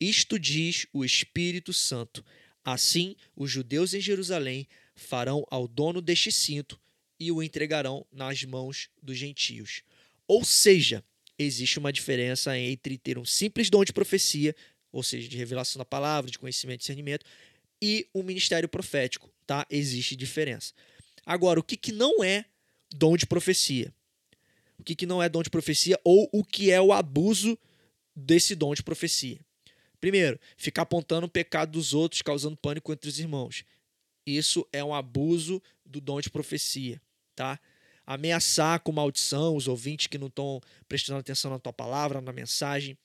Isto 0.00 0.38
diz 0.38 0.86
o 0.92 1.04
Espírito 1.04 1.72
Santo. 1.72 2.24
Assim, 2.64 3.14
os 3.36 3.50
judeus 3.50 3.94
em 3.94 4.00
Jerusalém 4.00 4.66
farão 4.94 5.46
ao 5.50 5.68
dono 5.68 6.00
deste 6.00 6.32
cinto 6.32 6.80
e 7.18 7.30
o 7.30 7.42
entregarão 7.42 8.06
nas 8.12 8.42
mãos 8.44 8.90
dos 9.00 9.16
gentios. 9.16 9.82
Ou 10.26 10.44
seja, 10.44 11.04
existe 11.38 11.78
uma 11.78 11.92
diferença 11.92 12.58
entre 12.58 12.98
ter 12.98 13.18
um 13.18 13.24
simples 13.24 13.70
dom 13.70 13.84
de 13.84 13.92
profecia, 13.92 14.54
ou 14.90 15.02
seja, 15.02 15.28
de 15.28 15.36
revelação 15.36 15.78
da 15.78 15.84
palavra, 15.84 16.30
de 16.30 16.38
conhecimento 16.38 16.80
e 16.80 16.82
discernimento, 16.82 17.24
e 17.80 18.08
um 18.14 18.22
ministério 18.22 18.68
profético, 18.68 19.30
tá? 19.46 19.66
Existe 19.70 20.16
diferença. 20.16 20.72
Agora, 21.24 21.60
o 21.60 21.62
que, 21.62 21.76
que 21.76 21.92
não 21.92 22.24
é 22.24 22.44
dom 22.94 23.16
de 23.16 23.26
profecia? 23.26 23.92
O 24.78 24.84
que, 24.84 24.94
que 24.94 25.06
não 25.06 25.22
é 25.22 25.28
dom 25.28 25.42
de 25.42 25.50
profecia 25.50 25.98
ou 26.04 26.28
o 26.32 26.44
que 26.44 26.70
é 26.70 26.80
o 26.80 26.92
abuso 26.92 27.58
desse 28.14 28.54
dom 28.54 28.74
de 28.74 28.82
profecia? 28.82 29.40
Primeiro, 30.00 30.38
ficar 30.56 30.82
apontando 30.82 31.26
o 31.26 31.30
pecado 31.30 31.72
dos 31.72 31.94
outros, 31.94 32.22
causando 32.22 32.56
pânico 32.56 32.92
entre 32.92 33.08
os 33.08 33.18
irmãos. 33.18 33.64
Isso 34.26 34.66
é 34.72 34.82
um 34.84 34.94
abuso 34.94 35.62
do 35.84 36.00
dom 36.00 36.20
de 36.20 36.30
profecia, 36.30 37.00
tá? 37.34 37.58
Ameaçar 38.04 38.80
com 38.80 38.92
maldição 38.92 39.56
os 39.56 39.66
ouvintes 39.66 40.06
que 40.06 40.18
não 40.18 40.26
estão 40.26 40.60
prestando 40.88 41.20
atenção 41.20 41.50
na 41.50 41.58
tua 41.58 41.72
palavra, 41.72 42.20
na 42.20 42.32
mensagem. 42.32 42.96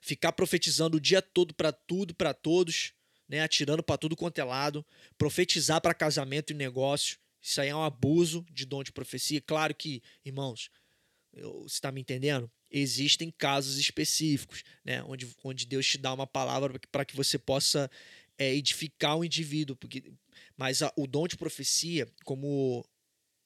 Ficar 0.00 0.32
profetizando 0.32 0.96
o 0.96 1.00
dia 1.00 1.22
todo 1.22 1.54
para 1.54 1.72
tudo, 1.72 2.14
para 2.14 2.34
todos, 2.34 2.92
né? 3.28 3.40
Atirando 3.40 3.82
para 3.82 3.96
tudo 3.96 4.16
quanto 4.16 4.38
é 4.38 4.44
lado. 4.44 4.84
Profetizar 5.16 5.80
para 5.80 5.94
casamento 5.94 6.50
e 6.52 6.54
negócio. 6.54 7.18
Isso 7.46 7.60
aí 7.60 7.68
é 7.68 7.76
um 7.76 7.84
abuso 7.84 8.44
de 8.50 8.66
dom 8.66 8.82
de 8.82 8.90
profecia. 8.90 9.40
Claro 9.40 9.72
que, 9.72 10.02
irmãos, 10.24 10.68
você 11.32 11.76
está 11.76 11.92
me 11.92 12.00
entendendo? 12.00 12.50
Existem 12.68 13.30
casos 13.30 13.78
específicos, 13.78 14.64
né? 14.84 15.00
Onde, 15.04 15.32
onde 15.44 15.64
Deus 15.64 15.86
te 15.86 15.96
dá 15.96 16.12
uma 16.12 16.26
palavra 16.26 16.76
para 16.90 17.04
que 17.04 17.14
você 17.14 17.38
possa 17.38 17.88
é, 18.36 18.52
edificar 18.52 19.16
o 19.16 19.24
indivíduo. 19.24 19.76
Porque, 19.76 20.12
mas 20.56 20.82
a, 20.82 20.92
o 20.96 21.06
dom 21.06 21.28
de 21.28 21.36
profecia, 21.36 22.08
como 22.24 22.84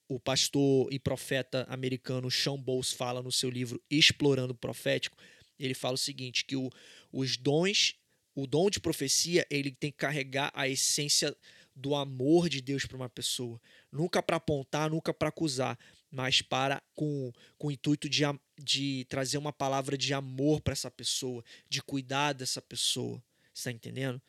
o 0.09 0.19
pastor 0.19 0.90
e 0.90 0.99
profeta 0.99 1.66
americano 1.69 2.30
Sean 2.30 2.57
Bowles 2.57 2.95
fala 2.95 3.23
no 3.23 3.30
seu 3.30 3.50
livro 3.50 3.83
Explorando 3.90 4.54
o 4.54 4.57
Profético, 4.57 5.19
ele 5.59 5.75
fala 5.75 5.97
o 5.97 5.99
seguinte, 5.99 6.47
que 6.47 6.57
o, 6.57 6.71
os 7.12 7.37
dons, 7.37 7.97
o 8.35 8.47
dom 8.47 8.71
de 8.71 8.80
profecia, 8.80 9.47
ele 9.50 9.71
tem 9.71 9.90
que 9.90 9.99
carregar 9.99 10.50
a 10.54 10.66
essência 10.66 11.37
do 11.80 11.94
amor 11.94 12.49
de 12.49 12.60
Deus 12.60 12.84
para 12.84 12.96
uma 12.96 13.08
pessoa. 13.08 13.60
Nunca 13.90 14.22
para 14.22 14.37
apontar, 14.37 14.90
nunca 14.90 15.12
para 15.12 15.30
acusar, 15.30 15.78
mas 16.10 16.42
para 16.42 16.82
com, 16.94 17.32
com 17.58 17.68
o 17.68 17.70
intuito 17.70 18.08
de, 18.08 18.22
de 18.58 19.06
trazer 19.08 19.38
uma 19.38 19.52
palavra 19.52 19.96
de 19.96 20.12
amor 20.12 20.60
para 20.60 20.72
essa 20.72 20.90
pessoa, 20.90 21.42
de 21.68 21.82
cuidar 21.82 22.34
dessa 22.34 22.60
pessoa. 22.60 23.22
Está 23.52 23.72
entendendo? 23.72 24.20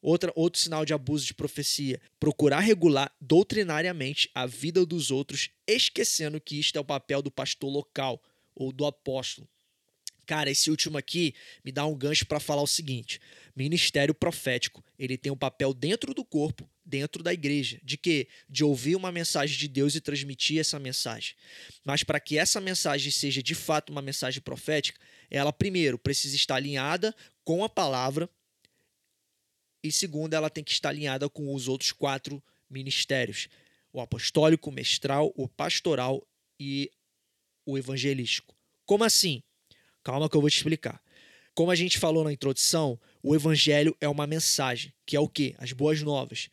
Outra, 0.00 0.30
outro 0.36 0.60
sinal 0.60 0.84
de 0.84 0.92
abuso 0.92 1.24
de 1.24 1.32
profecia: 1.32 2.00
procurar 2.20 2.60
regular 2.60 3.10
doutrinariamente 3.20 4.30
a 4.34 4.44
vida 4.44 4.84
dos 4.84 5.10
outros, 5.10 5.48
esquecendo 5.66 6.40
que 6.40 6.58
isto 6.58 6.76
é 6.76 6.80
o 6.80 6.84
papel 6.84 7.22
do 7.22 7.30
pastor 7.30 7.70
local 7.70 8.22
ou 8.54 8.70
do 8.70 8.84
apóstolo. 8.84 9.48
Cara, 10.26 10.50
esse 10.50 10.70
último 10.70 10.96
aqui 10.96 11.34
me 11.64 11.70
dá 11.70 11.86
um 11.86 11.94
gancho 11.94 12.26
para 12.26 12.40
falar 12.40 12.62
o 12.62 12.66
seguinte: 12.66 13.20
ministério 13.56 14.14
profético, 14.14 14.84
ele 14.98 15.16
tem 15.16 15.32
um 15.32 15.36
papel 15.36 15.72
dentro 15.72 16.12
do 16.12 16.24
corpo, 16.24 16.68
dentro 16.84 17.22
da 17.22 17.32
igreja, 17.32 17.80
de 17.82 17.96
que 17.96 18.28
de 18.48 18.62
ouvir 18.62 18.94
uma 18.94 19.10
mensagem 19.10 19.56
de 19.56 19.68
Deus 19.68 19.94
e 19.94 20.00
transmitir 20.00 20.60
essa 20.60 20.78
mensagem. 20.78 21.34
Mas 21.84 22.02
para 22.02 22.20
que 22.20 22.36
essa 22.36 22.60
mensagem 22.60 23.10
seja 23.10 23.42
de 23.42 23.54
fato 23.54 23.90
uma 23.90 24.02
mensagem 24.02 24.42
profética, 24.42 25.00
ela 25.30 25.52
primeiro 25.52 25.98
precisa 25.98 26.36
estar 26.36 26.56
alinhada 26.56 27.14
com 27.44 27.64
a 27.64 27.68
palavra 27.68 28.28
e 29.84 29.92
segunda, 29.92 30.38
ela 30.38 30.48
tem 30.48 30.64
que 30.64 30.72
estar 30.72 30.88
alinhada 30.88 31.28
com 31.28 31.54
os 31.54 31.68
outros 31.68 31.92
quatro 31.92 32.42
ministérios: 32.70 33.48
o 33.92 34.00
apostólico, 34.00 34.70
o 34.70 34.72
mestral, 34.72 35.30
o 35.36 35.46
pastoral 35.46 36.26
e 36.58 36.90
o 37.66 37.76
evangelístico. 37.76 38.56
Como 38.86 39.04
assim? 39.04 39.42
Calma 40.02 40.28
que 40.28 40.36
eu 40.36 40.40
vou 40.40 40.48
te 40.48 40.56
explicar. 40.56 41.02
Como 41.54 41.70
a 41.70 41.74
gente 41.74 41.98
falou 41.98 42.24
na 42.24 42.32
introdução, 42.32 42.98
o 43.22 43.34
evangelho 43.34 43.94
é 44.00 44.08
uma 44.08 44.26
mensagem, 44.26 44.92
que 45.04 45.16
é 45.16 45.20
o 45.20 45.28
quê? 45.28 45.54
As 45.58 45.72
boas 45.72 46.00
novas. 46.00 46.48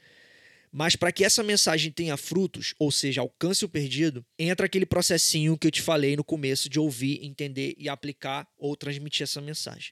Mas 0.72 0.96
para 0.96 1.12
que 1.12 1.24
essa 1.26 1.44
mensagem 1.44 1.92
tenha 1.92 2.16
frutos, 2.16 2.74
ou 2.80 2.92
seja, 2.92 3.20
alcance 3.20 3.66
o 3.66 3.70
perdido, 3.70 4.26
entra 4.40 4.66
aquele 4.66 4.86
processinho 4.86 5.58
que 5.58 5.68
eu 5.68 5.72
te 5.72 5.82
falei 5.82 6.16
no 6.16 6.24
começo 6.24 6.70
de 6.70 6.80
ouvir, 6.80 7.24
entender 7.24 7.76
e 7.78 7.90
aplicar 7.90 8.48
ou 8.58 8.76
transmitir 8.76 9.24
essa 9.24 9.42
mensagem. 9.42 9.92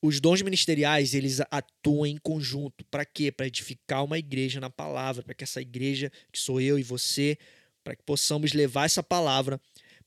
Os 0.00 0.20
dons 0.20 0.42
ministeriais, 0.42 1.14
eles 1.14 1.40
atuam 1.50 2.06
em 2.06 2.18
conjunto. 2.18 2.84
Para 2.90 3.04
quê? 3.04 3.32
Para 3.32 3.46
edificar 3.46 4.04
uma 4.04 4.18
igreja 4.18 4.60
na 4.60 4.70
palavra, 4.70 5.22
para 5.22 5.34
que 5.34 5.44
essa 5.44 5.60
igreja, 5.60 6.12
que 6.30 6.38
sou 6.38 6.60
eu 6.60 6.78
e 6.78 6.82
você, 6.82 7.38
para 7.82 7.96
que 7.96 8.02
possamos 8.02 8.52
levar 8.52 8.84
essa 8.84 9.02
palavra 9.02 9.58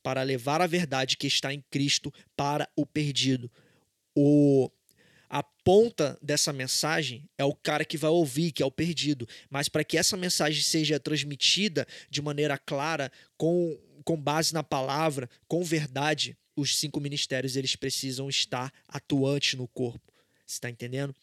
para 0.03 0.23
levar 0.23 0.61
a 0.61 0.67
verdade 0.67 1.17
que 1.17 1.27
está 1.27 1.53
em 1.53 1.63
Cristo 1.69 2.13
para 2.35 2.69
o 2.75 2.85
perdido. 2.85 3.51
O 4.15 4.69
ponta 5.63 6.17
dessa 6.21 6.51
mensagem 6.51 7.29
é 7.37 7.43
o 7.43 7.53
cara 7.53 7.85
que 7.85 7.97
vai 7.97 8.09
ouvir, 8.09 8.51
que 8.51 8.63
é 8.63 8.65
o 8.65 8.71
perdido. 8.71 9.27
Mas 9.49 9.69
para 9.69 9.83
que 9.83 9.97
essa 9.97 10.17
mensagem 10.17 10.61
seja 10.61 10.99
transmitida 10.99 11.87
de 12.09 12.21
maneira 12.21 12.57
clara, 12.57 13.11
com, 13.37 13.79
com 14.03 14.17
base 14.17 14.53
na 14.53 14.63
palavra, 14.63 15.29
com 15.47 15.63
verdade, 15.63 16.37
os 16.55 16.77
cinco 16.77 16.99
ministérios 16.99 17.55
eles 17.55 17.75
precisam 17.75 18.29
estar 18.29 18.71
atuantes 18.87 19.57
no 19.57 19.67
corpo. 19.67 20.11
Você 20.45 20.55
está 20.55 20.69
entendendo? 20.69 21.15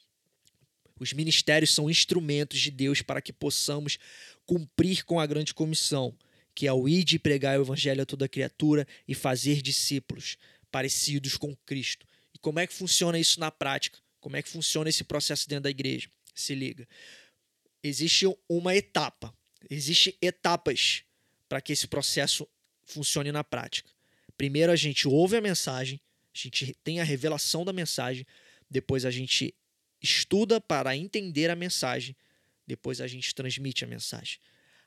Os 0.98 1.12
ministérios 1.12 1.74
são 1.74 1.88
instrumentos 1.88 2.58
de 2.58 2.70
Deus 2.70 3.02
para 3.02 3.22
que 3.22 3.32
possamos 3.32 3.98
cumprir 4.44 5.04
com 5.04 5.20
a 5.20 5.26
grande 5.26 5.54
comissão, 5.54 6.16
que 6.54 6.66
é 6.66 6.72
o 6.72 6.88
ir 6.88 7.04
de 7.04 7.18
pregar 7.18 7.58
o 7.58 7.62
evangelho 7.62 8.02
a 8.02 8.06
toda 8.06 8.28
criatura 8.28 8.86
e 9.06 9.14
fazer 9.14 9.62
discípulos 9.62 10.36
parecidos 10.72 11.36
com 11.36 11.54
Cristo. 11.64 12.06
E 12.34 12.38
como 12.38 12.58
é 12.58 12.66
que 12.66 12.74
funciona 12.74 13.18
isso 13.18 13.38
na 13.38 13.50
prática? 13.50 13.98
Como 14.20 14.36
é 14.36 14.42
que 14.42 14.48
funciona 14.48 14.88
esse 14.88 15.04
processo 15.04 15.48
dentro 15.48 15.64
da 15.64 15.70
igreja? 15.70 16.10
Se 16.34 16.54
liga. 16.54 16.86
Existe 17.82 18.26
uma 18.48 18.74
etapa, 18.74 19.32
existem 19.70 20.16
etapas 20.20 21.04
para 21.48 21.60
que 21.60 21.72
esse 21.72 21.86
processo 21.86 22.48
funcione 22.84 23.30
na 23.30 23.44
prática. 23.44 23.90
Primeiro 24.36 24.72
a 24.72 24.76
gente 24.76 25.06
ouve 25.06 25.36
a 25.36 25.40
mensagem, 25.40 26.00
a 26.34 26.38
gente 26.38 26.74
tem 26.84 27.00
a 27.00 27.04
revelação 27.04 27.64
da 27.64 27.72
mensagem, 27.72 28.26
depois 28.70 29.04
a 29.04 29.10
gente 29.10 29.54
estuda 30.00 30.60
para 30.60 30.96
entender 30.96 31.50
a 31.50 31.56
mensagem, 31.56 32.16
depois 32.66 33.00
a 33.00 33.06
gente 33.06 33.34
transmite 33.34 33.84
a 33.84 33.88
mensagem. 33.88 34.38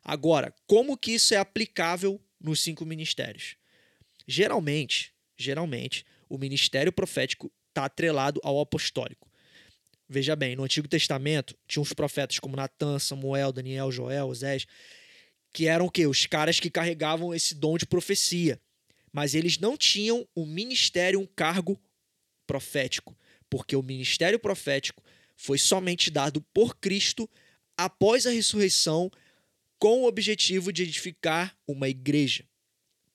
Agora, 0.03 0.53
como 0.65 0.97
que 0.97 1.11
isso 1.11 1.33
é 1.33 1.37
aplicável 1.37 2.19
nos 2.39 2.61
cinco 2.61 2.85
ministérios? 2.85 3.55
Geralmente, 4.27 5.13
geralmente, 5.37 6.05
o 6.29 6.37
ministério 6.37 6.91
profético 6.91 7.51
está 7.81 7.85
atrelado 7.85 8.39
ao 8.43 8.59
apostólico. 8.59 9.29
Veja 10.07 10.35
bem, 10.35 10.55
no 10.55 10.63
Antigo 10.63 10.87
Testamento 10.87 11.55
tinha 11.67 11.81
uns 11.81 11.93
profetas 11.93 12.37
como 12.37 12.55
Natan, 12.55 12.99
Samuel, 12.99 13.51
Daniel, 13.51 13.91
Joel, 13.91 14.27
Osés, 14.27 14.67
que 15.53 15.67
eram 15.67 15.85
o 15.85 15.91
quê? 15.91 16.05
Os 16.05 16.25
caras 16.25 16.59
que 16.59 16.69
carregavam 16.69 17.33
esse 17.33 17.55
dom 17.55 17.77
de 17.77 17.85
profecia. 17.85 18.59
Mas 19.11 19.33
eles 19.33 19.57
não 19.57 19.77
tinham 19.77 20.27
um 20.35 20.45
ministério, 20.45 21.19
um 21.19 21.25
cargo 21.25 21.79
profético, 22.45 23.17
porque 23.49 23.75
o 23.75 23.83
ministério 23.83 24.39
profético 24.39 25.03
foi 25.35 25.57
somente 25.57 26.11
dado 26.11 26.41
por 26.53 26.75
Cristo 26.77 27.29
após 27.77 28.25
a 28.25 28.31
ressurreição 28.31 29.09
com 29.79 30.01
o 30.01 30.07
objetivo 30.07 30.71
de 30.71 30.83
edificar 30.83 31.57
uma 31.67 31.89
igreja 31.89 32.45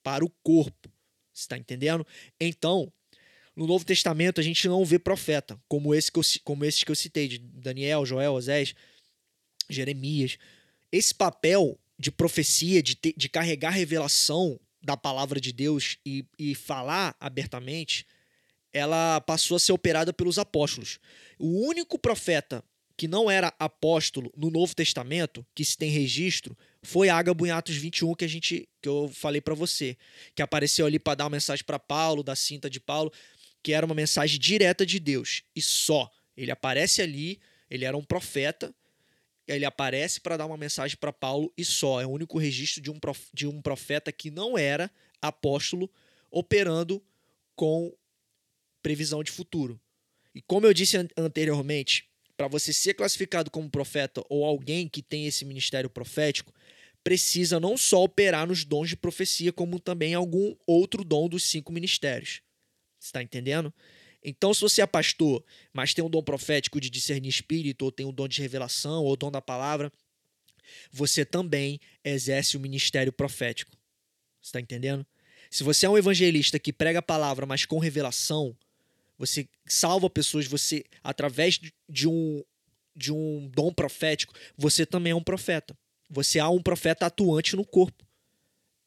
para 0.03 0.25
o 0.25 0.31
corpo. 0.43 0.91
Está 1.33 1.57
entendendo? 1.57 2.07
Então, 2.41 2.93
no 3.57 3.67
Novo 3.67 3.85
Testamento 3.85 4.41
a 4.41 4.45
gente 4.45 4.69
não 4.69 4.85
vê 4.85 4.99
profeta 4.99 5.59
como 5.67 5.95
esse 5.95 6.13
que 6.13 6.19
eu, 6.19 6.23
como 6.45 6.65
esses 6.65 6.85
que 6.85 6.91
eu 6.91 6.95
citei, 6.95 7.27
de 7.27 7.39
Daniel, 7.39 8.05
Joel, 8.05 8.35
Osés, 8.35 8.75
Jeremias. 9.69 10.37
Esse 10.93 11.15
papel 11.15 11.79
de 11.99 12.13
profecia, 12.13 12.83
de, 12.83 12.95
ter, 12.95 13.15
de 13.17 13.29
carregar 13.29 13.71
revelação 13.71 14.61
da 14.83 14.97
palavra 14.97 15.41
de 15.41 15.53
Deus 15.53 15.99
e, 16.05 16.25
e 16.39 16.55
falar 16.55 17.17
abertamente, 17.19 18.07
ela 18.73 19.21
passou 19.23 19.57
a 19.57 19.61
ser 19.61 19.73
operada 19.73 20.13
pelos 20.13 20.39
apóstolos. 20.39 21.01
O 21.39 21.67
único 21.67 21.99
profeta 21.99 22.63
que 22.97 23.09
não 23.09 23.31
era 23.31 23.53
apóstolo 23.59 24.33
no 24.37 24.51
Novo 24.51 24.75
Testamento, 24.75 25.45
que 25.55 25.65
se 25.65 25.77
tem 25.77 25.91
registro, 25.91 26.57
foi 26.83 27.09
Ágabo 27.09 27.47
em 27.47 27.51
Atos 27.51 27.77
21 27.77 28.15
que 28.15 28.25
a 28.25 28.29
gente 28.29 28.69
que 28.81 28.89
eu 28.89 29.11
falei 29.13 29.41
para 29.41 29.55
você, 29.55 29.97
que 30.35 30.43
apareceu 30.43 30.87
ali 30.87 30.99
para 30.99 31.17
dar 31.17 31.25
uma 31.25 31.31
mensagem 31.31 31.65
para 31.65 31.79
Paulo, 31.79 32.23
da 32.23 32.37
cinta 32.37 32.71
de 32.71 32.81
Paulo, 32.81 33.13
que 33.67 33.73
era 33.73 33.85
uma 33.85 33.97
mensagem 33.97 34.39
direta 34.39 34.87
de 34.87 35.01
Deus 35.01 35.43
e 35.53 35.61
só. 35.61 36.09
Ele 36.37 36.53
aparece 36.53 37.03
ali, 37.03 37.41
ele 37.69 37.85
era 37.85 37.97
um 37.97 38.05
profeta, 38.05 38.73
ele 39.45 39.65
aparece 39.65 40.21
para 40.21 40.37
dar 40.37 40.47
uma 40.47 40.57
mensagem 40.57 40.97
para 40.97 41.13
Paulo 41.13 41.53
e 41.59 41.65
só. 41.65 42.01
É 42.01 42.07
o 42.07 42.11
único 42.11 42.39
registro 42.39 42.81
de 42.81 42.93
um, 42.93 43.01
prof, 43.01 43.27
de 43.35 43.45
um 43.45 43.61
profeta 43.61 44.13
que 44.13 44.31
não 44.31 44.57
era 44.57 44.89
apóstolo 45.21 45.91
operando 46.31 47.03
com 47.57 47.93
previsão 48.81 49.25
de 49.25 49.33
futuro. 49.33 49.81
E 50.33 50.41
como 50.41 50.65
eu 50.65 50.73
disse 50.73 50.97
anteriormente, 51.17 52.09
para 52.37 52.47
você 52.47 52.73
ser 52.73 52.95
classificado 52.95 53.51
como 53.51 53.69
profeta 53.69 54.23
ou 54.29 54.45
alguém 54.45 54.89
que 54.89 55.03
tem 55.03 55.27
esse 55.27 55.45
ministério 55.45 55.91
profético, 55.91 56.55
precisa 57.03 57.59
não 57.59 57.77
só 57.77 58.05
operar 58.05 58.47
nos 58.47 58.65
dons 58.65 58.91
de 58.91 58.97
profecia, 58.97 59.53
como 59.53 59.81
também 59.81 60.15
algum 60.15 60.55
outro 60.65 61.03
dom 61.03 61.29
dos 61.29 61.43
cinco 61.43 61.73
ministérios. 61.73 62.46
Está 63.07 63.23
entendendo? 63.23 63.73
Então, 64.23 64.53
se 64.53 64.61
você 64.61 64.83
é 64.83 64.87
pastor, 64.87 65.45
mas 65.73 65.95
tem 65.95 66.05
um 66.05 66.11
dom 66.11 66.23
profético 66.23 66.81
de 66.81 66.91
discernir 66.91 67.29
espírito, 67.29 67.85
ou 67.85 67.93
tem 67.93 68.05
um 68.05 68.13
dom 68.13 68.27
de 68.27 68.41
revelação, 68.43 69.05
ou 69.05 69.17
dom 69.17 69.31
da 69.31 69.41
palavra, 69.41 69.93
você 70.91 71.25
também 71.25 71.79
exerce 72.05 72.57
o 72.57 72.61
ministério 72.61 73.13
profético. 73.13 73.71
Está 74.43 74.61
entendendo? 74.61 75.07
Se 75.49 75.63
você 75.63 75.87
é 75.87 75.89
um 75.89 75.97
evangelista 75.97 76.59
que 76.59 76.73
prega 76.73 76.99
a 76.99 77.03
palavra, 77.03 77.47
mas 77.47 77.65
com 77.65 77.79
revelação, 77.79 78.57
você 79.17 79.49
salva 79.65 80.11
pessoas, 80.11 80.47
você, 80.47 80.85
através 81.05 81.61
de 81.89 82.09
um, 82.09 82.43
de 82.95 83.13
um 83.13 83.49
dom 83.49 83.73
profético, 83.73 84.35
você 84.57 84.85
também 84.85 85.13
é 85.13 85.17
um 85.17 85.23
profeta. 85.23 85.77
Você 86.11 86.41
é 86.41 86.47
um 86.47 86.63
profeta 86.63 87.07
atuante 87.07 87.55
no 87.55 87.65
corpo. 87.65 88.05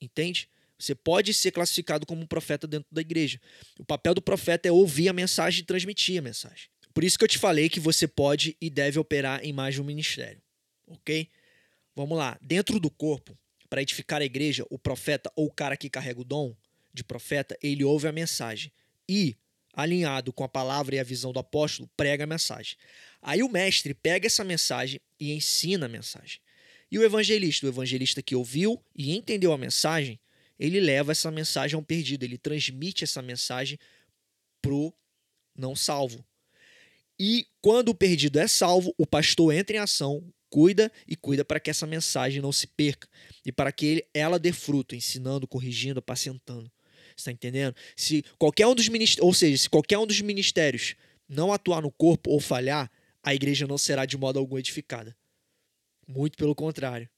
Entende? 0.02 0.50
Você 0.80 0.96
pode 0.96 1.34
ser 1.34 1.52
classificado 1.52 2.06
como 2.06 2.22
um 2.22 2.26
profeta 2.26 2.66
dentro 2.66 2.88
da 2.90 3.02
igreja. 3.02 3.40
O 3.78 3.84
papel 3.84 4.14
do 4.14 4.22
profeta 4.22 4.68
é 4.70 4.72
ouvir 4.72 5.10
a 5.10 5.14
mensagem 5.14 5.62
e 5.62 5.66
transmitir 5.66 6.18
a 6.20 6.22
mensagem. 6.22 6.70
Por 6.94 7.04
isso 7.04 7.18
que 7.18 7.24
eu 7.24 7.28
te 7.28 7.38
falei 7.38 7.70
que 7.70 7.80
você 7.80 8.08
pode 8.08 8.56
e 8.62 8.70
deve 8.70 8.98
operar 8.98 9.44
em 9.44 9.52
mais 9.52 9.76
de 9.76 9.82
um 9.82 9.86
ministério. 9.86 10.42
Ok? 10.88 11.28
Vamos 11.96 12.18
lá. 12.18 12.40
Dentro 12.42 12.80
do 12.80 12.90
corpo, 12.90 13.38
para 13.70 13.82
edificar 13.82 14.22
a 14.22 14.26
igreja, 14.26 14.66
o 14.70 14.80
profeta 14.80 15.32
ou 15.36 15.48
o 15.48 15.52
cara 15.52 15.76
que 15.76 15.90
carrega 15.90 16.22
o 16.22 16.24
dom 16.24 16.56
de 16.94 17.04
profeta, 17.04 17.58
ele 17.62 17.84
ouve 17.84 18.08
a 18.08 18.12
mensagem 18.12 18.72
e, 19.08 19.36
alinhado 19.74 20.34
com 20.34 20.44
a 20.44 20.50
palavra 20.50 20.96
e 20.96 21.00
a 21.00 21.04
visão 21.04 21.32
do 21.32 21.40
apóstolo, 21.40 21.90
prega 21.96 22.24
a 22.24 22.28
mensagem. 22.28 22.78
Aí 23.22 23.44
o 23.44 23.50
mestre 23.50 23.94
pega 23.94 24.28
essa 24.28 24.44
mensagem 24.44 25.00
e 25.20 25.34
ensina 25.34 25.86
a 25.86 25.90
mensagem. 25.90 26.40
E 26.92 26.98
o 26.98 27.04
evangelista, 27.04 27.66
o 27.66 27.70
evangelista 27.70 28.22
que 28.22 28.36
ouviu 28.36 28.84
e 28.96 29.16
entendeu 29.16 29.54
a 29.54 29.58
mensagem, 29.58 30.20
ele 30.60 30.80
leva 30.80 31.12
essa 31.12 31.32
mensagem 31.32 31.76
a 31.76 31.80
um 31.80 31.84
perdido, 31.84 32.24
ele 32.24 32.38
transmite 32.38 33.04
essa 33.04 33.22
mensagem 33.22 33.80
pro 34.62 34.94
não 35.56 35.76
salvo. 35.76 36.26
E 37.18 37.48
quando 37.62 37.90
o 37.90 37.96
perdido 37.96 38.40
é 38.40 38.48
salvo, 38.48 38.94
o 38.98 39.06
pastor 39.06 39.54
entra 39.54 39.76
em 39.76 39.80
ação, 39.80 40.24
cuida 40.50 40.92
e 41.08 41.16
cuida 41.16 41.46
para 41.46 41.60
que 41.60 41.70
essa 41.70 41.86
mensagem 41.86 42.42
não 42.42 42.52
se 42.52 42.68
perca 42.68 43.08
e 43.46 43.52
para 43.52 43.72
que 43.72 43.86
ele, 43.86 44.08
ela 44.14 44.40
dê 44.40 44.52
fruto, 44.52 44.96
ensinando, 44.96 45.48
corrigindo, 45.48 46.00
apacentando. 46.00 46.72
Está 47.16 47.32
entendendo? 47.32 47.76
Se 47.96 48.24
qualquer 48.38 48.68
um 48.68 48.76
dos 48.76 48.88
ministérios, 48.88 49.26
ou 49.26 49.34
seja, 49.34 49.58
se 49.58 49.70
qualquer 49.70 49.98
um 49.98 50.08
dos 50.08 50.22
ministérios 50.22 50.96
não 51.28 51.52
atuar 51.52 51.82
no 51.82 51.92
corpo 51.92 52.32
ou 52.32 52.40
falhar, 52.40 52.90
a 53.22 53.36
igreja 53.36 53.68
não 53.68 53.78
será 53.78 54.06
de 54.06 54.18
modo 54.18 54.40
algum 54.40 54.58
edificada. 54.58 55.16
Muito 56.08 56.38
pelo 56.38 56.56
contrário. 56.56 57.10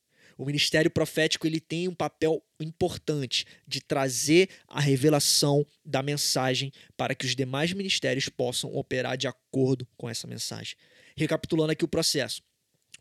O 0.41 0.45
ministério 0.45 0.89
profético 0.89 1.45
ele 1.45 1.60
tem 1.60 1.88
um 1.88 1.93
papel 1.93 2.43
importante 2.60 3.45
de 3.67 3.80
trazer 3.80 4.49
a 4.67 4.80
revelação 4.80 5.63
da 5.86 6.01
mensagem 6.01 6.71
para 6.97 7.13
que 7.13 7.27
os 7.27 7.36
demais 7.36 7.71
ministérios 7.73 8.27
possam 8.27 8.75
operar 8.75 9.15
de 9.15 9.27
acordo 9.27 9.88
com 9.95 10.10
essa 10.10 10.25
mensagem. 10.25 10.75
Recapitulando 11.15 11.73
aqui 11.73 11.86
o 11.86 11.88
processo. 11.88 12.41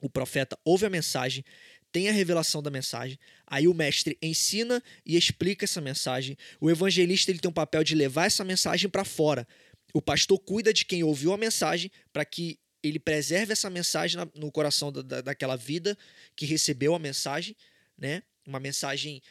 O 0.03 0.11
profeta 0.11 0.59
ouve 0.63 0.85
a 0.85 0.91
mensagem, 0.91 1.43
tem 1.91 2.11
a 2.11 2.13
revelação 2.13 2.63
da 2.63 2.71
mensagem, 2.71 3.19
aí 3.47 3.67
o 3.67 3.73
mestre 3.73 4.19
ensina 4.21 4.83
e 5.07 5.17
explica 5.17 5.65
essa 5.65 5.81
mensagem. 5.81 6.37
O 6.61 6.69
evangelista 6.69 7.31
ele 7.31 7.39
tem 7.39 7.49
um 7.49 7.55
papel 7.55 7.83
de 7.83 7.95
levar 7.95 8.27
essa 8.27 8.45
mensagem 8.45 8.91
para 8.91 9.03
fora. 9.03 9.49
O 9.95 10.03
pastor 10.03 10.39
cuida 10.41 10.75
de 10.75 10.85
quem 10.85 11.03
ouviu 11.03 11.33
a 11.33 11.39
mensagem 11.39 11.91
para 12.13 12.27
que 12.27 12.59
ele 12.83 12.99
preserve 12.99 13.53
essa 13.53 13.69
mensagem 13.69 14.21
no 14.35 14.51
coração 14.51 14.91
da, 14.93 15.21
daquela 15.21 15.57
vida 15.57 15.97
que 16.35 16.47
recebeu 16.47 16.95
a 16.95 16.99
mensagem, 16.99 17.57
né? 17.97 18.23
Uma 18.47 18.59
mensagem 18.59 19.23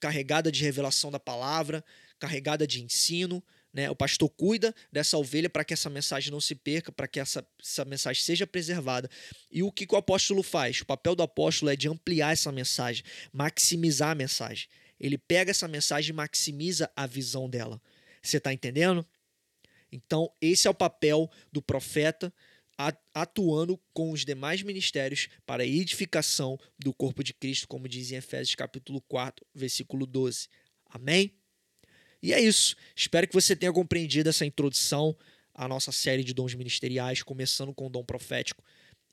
carregada 0.00 0.50
de 0.50 0.62
revelação 0.62 1.10
da 1.10 1.20
palavra, 1.20 1.84
carregada 2.18 2.66
de 2.66 2.82
ensino, 2.82 3.42
né? 3.72 3.90
O 3.90 3.94
pastor 3.94 4.30
cuida 4.30 4.74
dessa 4.90 5.18
ovelha 5.18 5.50
para 5.50 5.64
que 5.64 5.74
essa 5.74 5.90
mensagem 5.90 6.30
não 6.32 6.40
se 6.40 6.54
perca, 6.54 6.90
para 6.90 7.06
que 7.06 7.20
essa, 7.20 7.46
essa 7.62 7.84
mensagem 7.84 8.22
seja 8.22 8.46
preservada. 8.46 9.10
E 9.50 9.62
o 9.62 9.70
que, 9.70 9.86
que 9.86 9.94
o 9.94 9.98
apóstolo 9.98 10.42
faz? 10.42 10.80
O 10.80 10.86
papel 10.86 11.14
do 11.14 11.22
apóstolo 11.22 11.70
é 11.70 11.76
de 11.76 11.88
ampliar 11.88 12.32
essa 12.32 12.50
mensagem, 12.50 13.04
maximizar 13.32 14.10
a 14.10 14.14
mensagem. 14.14 14.68
Ele 14.98 15.18
pega 15.18 15.50
essa 15.50 15.68
mensagem 15.68 16.10
e 16.10 16.14
maximiza 16.14 16.90
a 16.96 17.06
visão 17.06 17.50
dela. 17.50 17.80
Você 18.22 18.38
está 18.38 18.50
entendendo? 18.52 19.06
Então, 19.92 20.32
esse 20.40 20.66
é 20.66 20.70
o 20.70 20.74
papel 20.74 21.30
do 21.52 21.60
profeta 21.60 22.32
atuando 23.14 23.80
com 23.92 24.10
os 24.10 24.24
demais 24.24 24.62
ministérios 24.62 25.28
para 25.46 25.62
a 25.62 25.66
edificação 25.66 26.58
do 26.78 26.92
corpo 26.92 27.24
de 27.24 27.32
Cristo, 27.32 27.66
como 27.66 27.88
diz 27.88 28.10
em 28.12 28.16
Efésios 28.16 28.54
capítulo 28.54 29.00
4, 29.02 29.46
versículo 29.54 30.06
12. 30.06 30.48
Amém? 30.86 31.32
E 32.22 32.32
é 32.32 32.40
isso. 32.40 32.76
Espero 32.94 33.26
que 33.26 33.34
você 33.34 33.54
tenha 33.54 33.72
compreendido 33.72 34.28
essa 34.28 34.44
introdução 34.44 35.16
à 35.54 35.66
nossa 35.66 35.92
série 35.92 36.22
de 36.22 36.34
dons 36.34 36.54
ministeriais, 36.54 37.22
começando 37.22 37.72
com 37.74 37.86
o 37.86 37.90
dom 37.90 38.04
profético. 38.04 38.62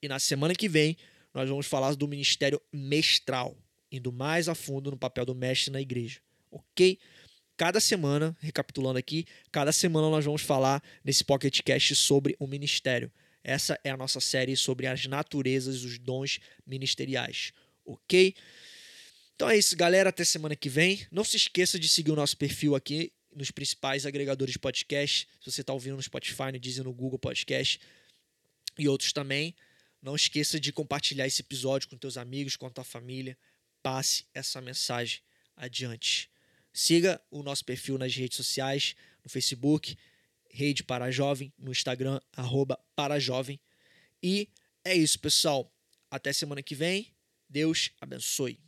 E 0.02 0.08
na 0.08 0.20
semana 0.20 0.54
que 0.54 0.68
vem, 0.68 0.98
nós 1.34 1.48
vamos 1.50 1.66
falar 1.66 1.96
do 1.96 2.08
ministério 2.08 2.62
mestral, 2.72 3.58
indo 3.92 4.12
mais 4.12 4.50
a 4.50 4.56
fundo 4.56 4.92
no 4.92 4.98
papel 4.98 5.26
do 5.26 5.34
mestre 5.34 5.72
na 5.72 5.82
igreja. 5.82 6.20
Ok? 6.52 7.00
Cada 7.56 7.80
semana, 7.80 8.36
recapitulando 8.40 8.98
aqui, 8.98 9.26
cada 9.52 9.72
semana 9.72 10.10
nós 10.10 10.26
vamos 10.26 10.42
falar 10.42 10.82
nesse 11.04 11.24
Pocket 11.24 11.62
Cast 11.62 11.96
sobre 11.96 12.36
o 12.40 12.48
ministério. 12.48 13.12
Essa 13.44 13.80
é 13.84 13.90
a 13.90 13.98
nossa 13.98 14.22
série 14.22 14.56
sobre 14.56 14.88
as 14.88 15.06
naturezas, 15.06 15.84
os 15.84 16.00
dons 16.00 16.40
ministeriais, 16.66 17.52
ok? 17.86 18.34
Então 19.36 19.50
é 19.50 19.58
isso, 19.58 19.76
galera. 19.76 20.10
Até 20.10 20.24
semana 20.24 20.56
que 20.56 20.70
vem. 20.70 21.06
Não 21.12 21.24
se 21.24 21.36
esqueça 21.36 21.78
de 21.78 21.90
seguir 21.90 22.12
o 22.12 22.16
nosso 22.16 22.38
perfil 22.38 22.76
aqui 22.76 23.12
nos 23.36 23.52
principais 23.52 24.06
agregadores 24.06 24.54
de 24.54 24.60
podcast. 24.60 25.28
Se 25.42 25.52
você 25.52 25.62
está 25.62 25.74
ouvindo 25.74 25.96
no 25.96 26.04
Spotify, 26.04 26.52
no 26.54 26.60
Deezer, 26.60 26.84
no 26.84 26.94
Google 26.94 27.20
Podcast 27.20 27.80
e 28.78 28.88
outros 28.88 29.12
também. 29.12 29.56
Não 30.02 30.16
esqueça 30.16 30.60
de 30.60 30.72
compartilhar 30.72 31.28
esse 31.28 31.42
episódio 31.42 31.90
com 31.90 31.98
teus 31.98 32.18
amigos, 32.18 32.56
com 32.56 32.68
a 32.68 32.70
tua 32.70 32.84
família. 32.84 33.38
Passe 33.82 34.26
essa 34.34 34.62
mensagem 34.62 35.20
adiante. 35.56 36.30
Siga 36.72 37.22
o 37.30 37.44
nosso 37.44 37.64
perfil 37.64 37.98
nas 37.98 38.16
redes 38.16 38.38
sociais, 38.38 38.96
no 39.24 39.30
Facebook, 39.30 39.98
Rede 40.54 40.84
Para 40.84 41.10
Jovem, 41.10 41.52
no 41.58 41.72
Instagram, 41.72 42.20
arroba 42.32 42.80
Para 42.96 43.20
Jovem. 43.20 43.60
E 44.22 44.48
é 44.86 44.96
isso, 44.96 45.20
pessoal. 45.20 45.74
Até 46.12 46.32
semana 46.32 46.62
que 46.62 46.76
vem. 46.76 47.12
Deus 47.50 47.92
abençoe. 48.00 48.60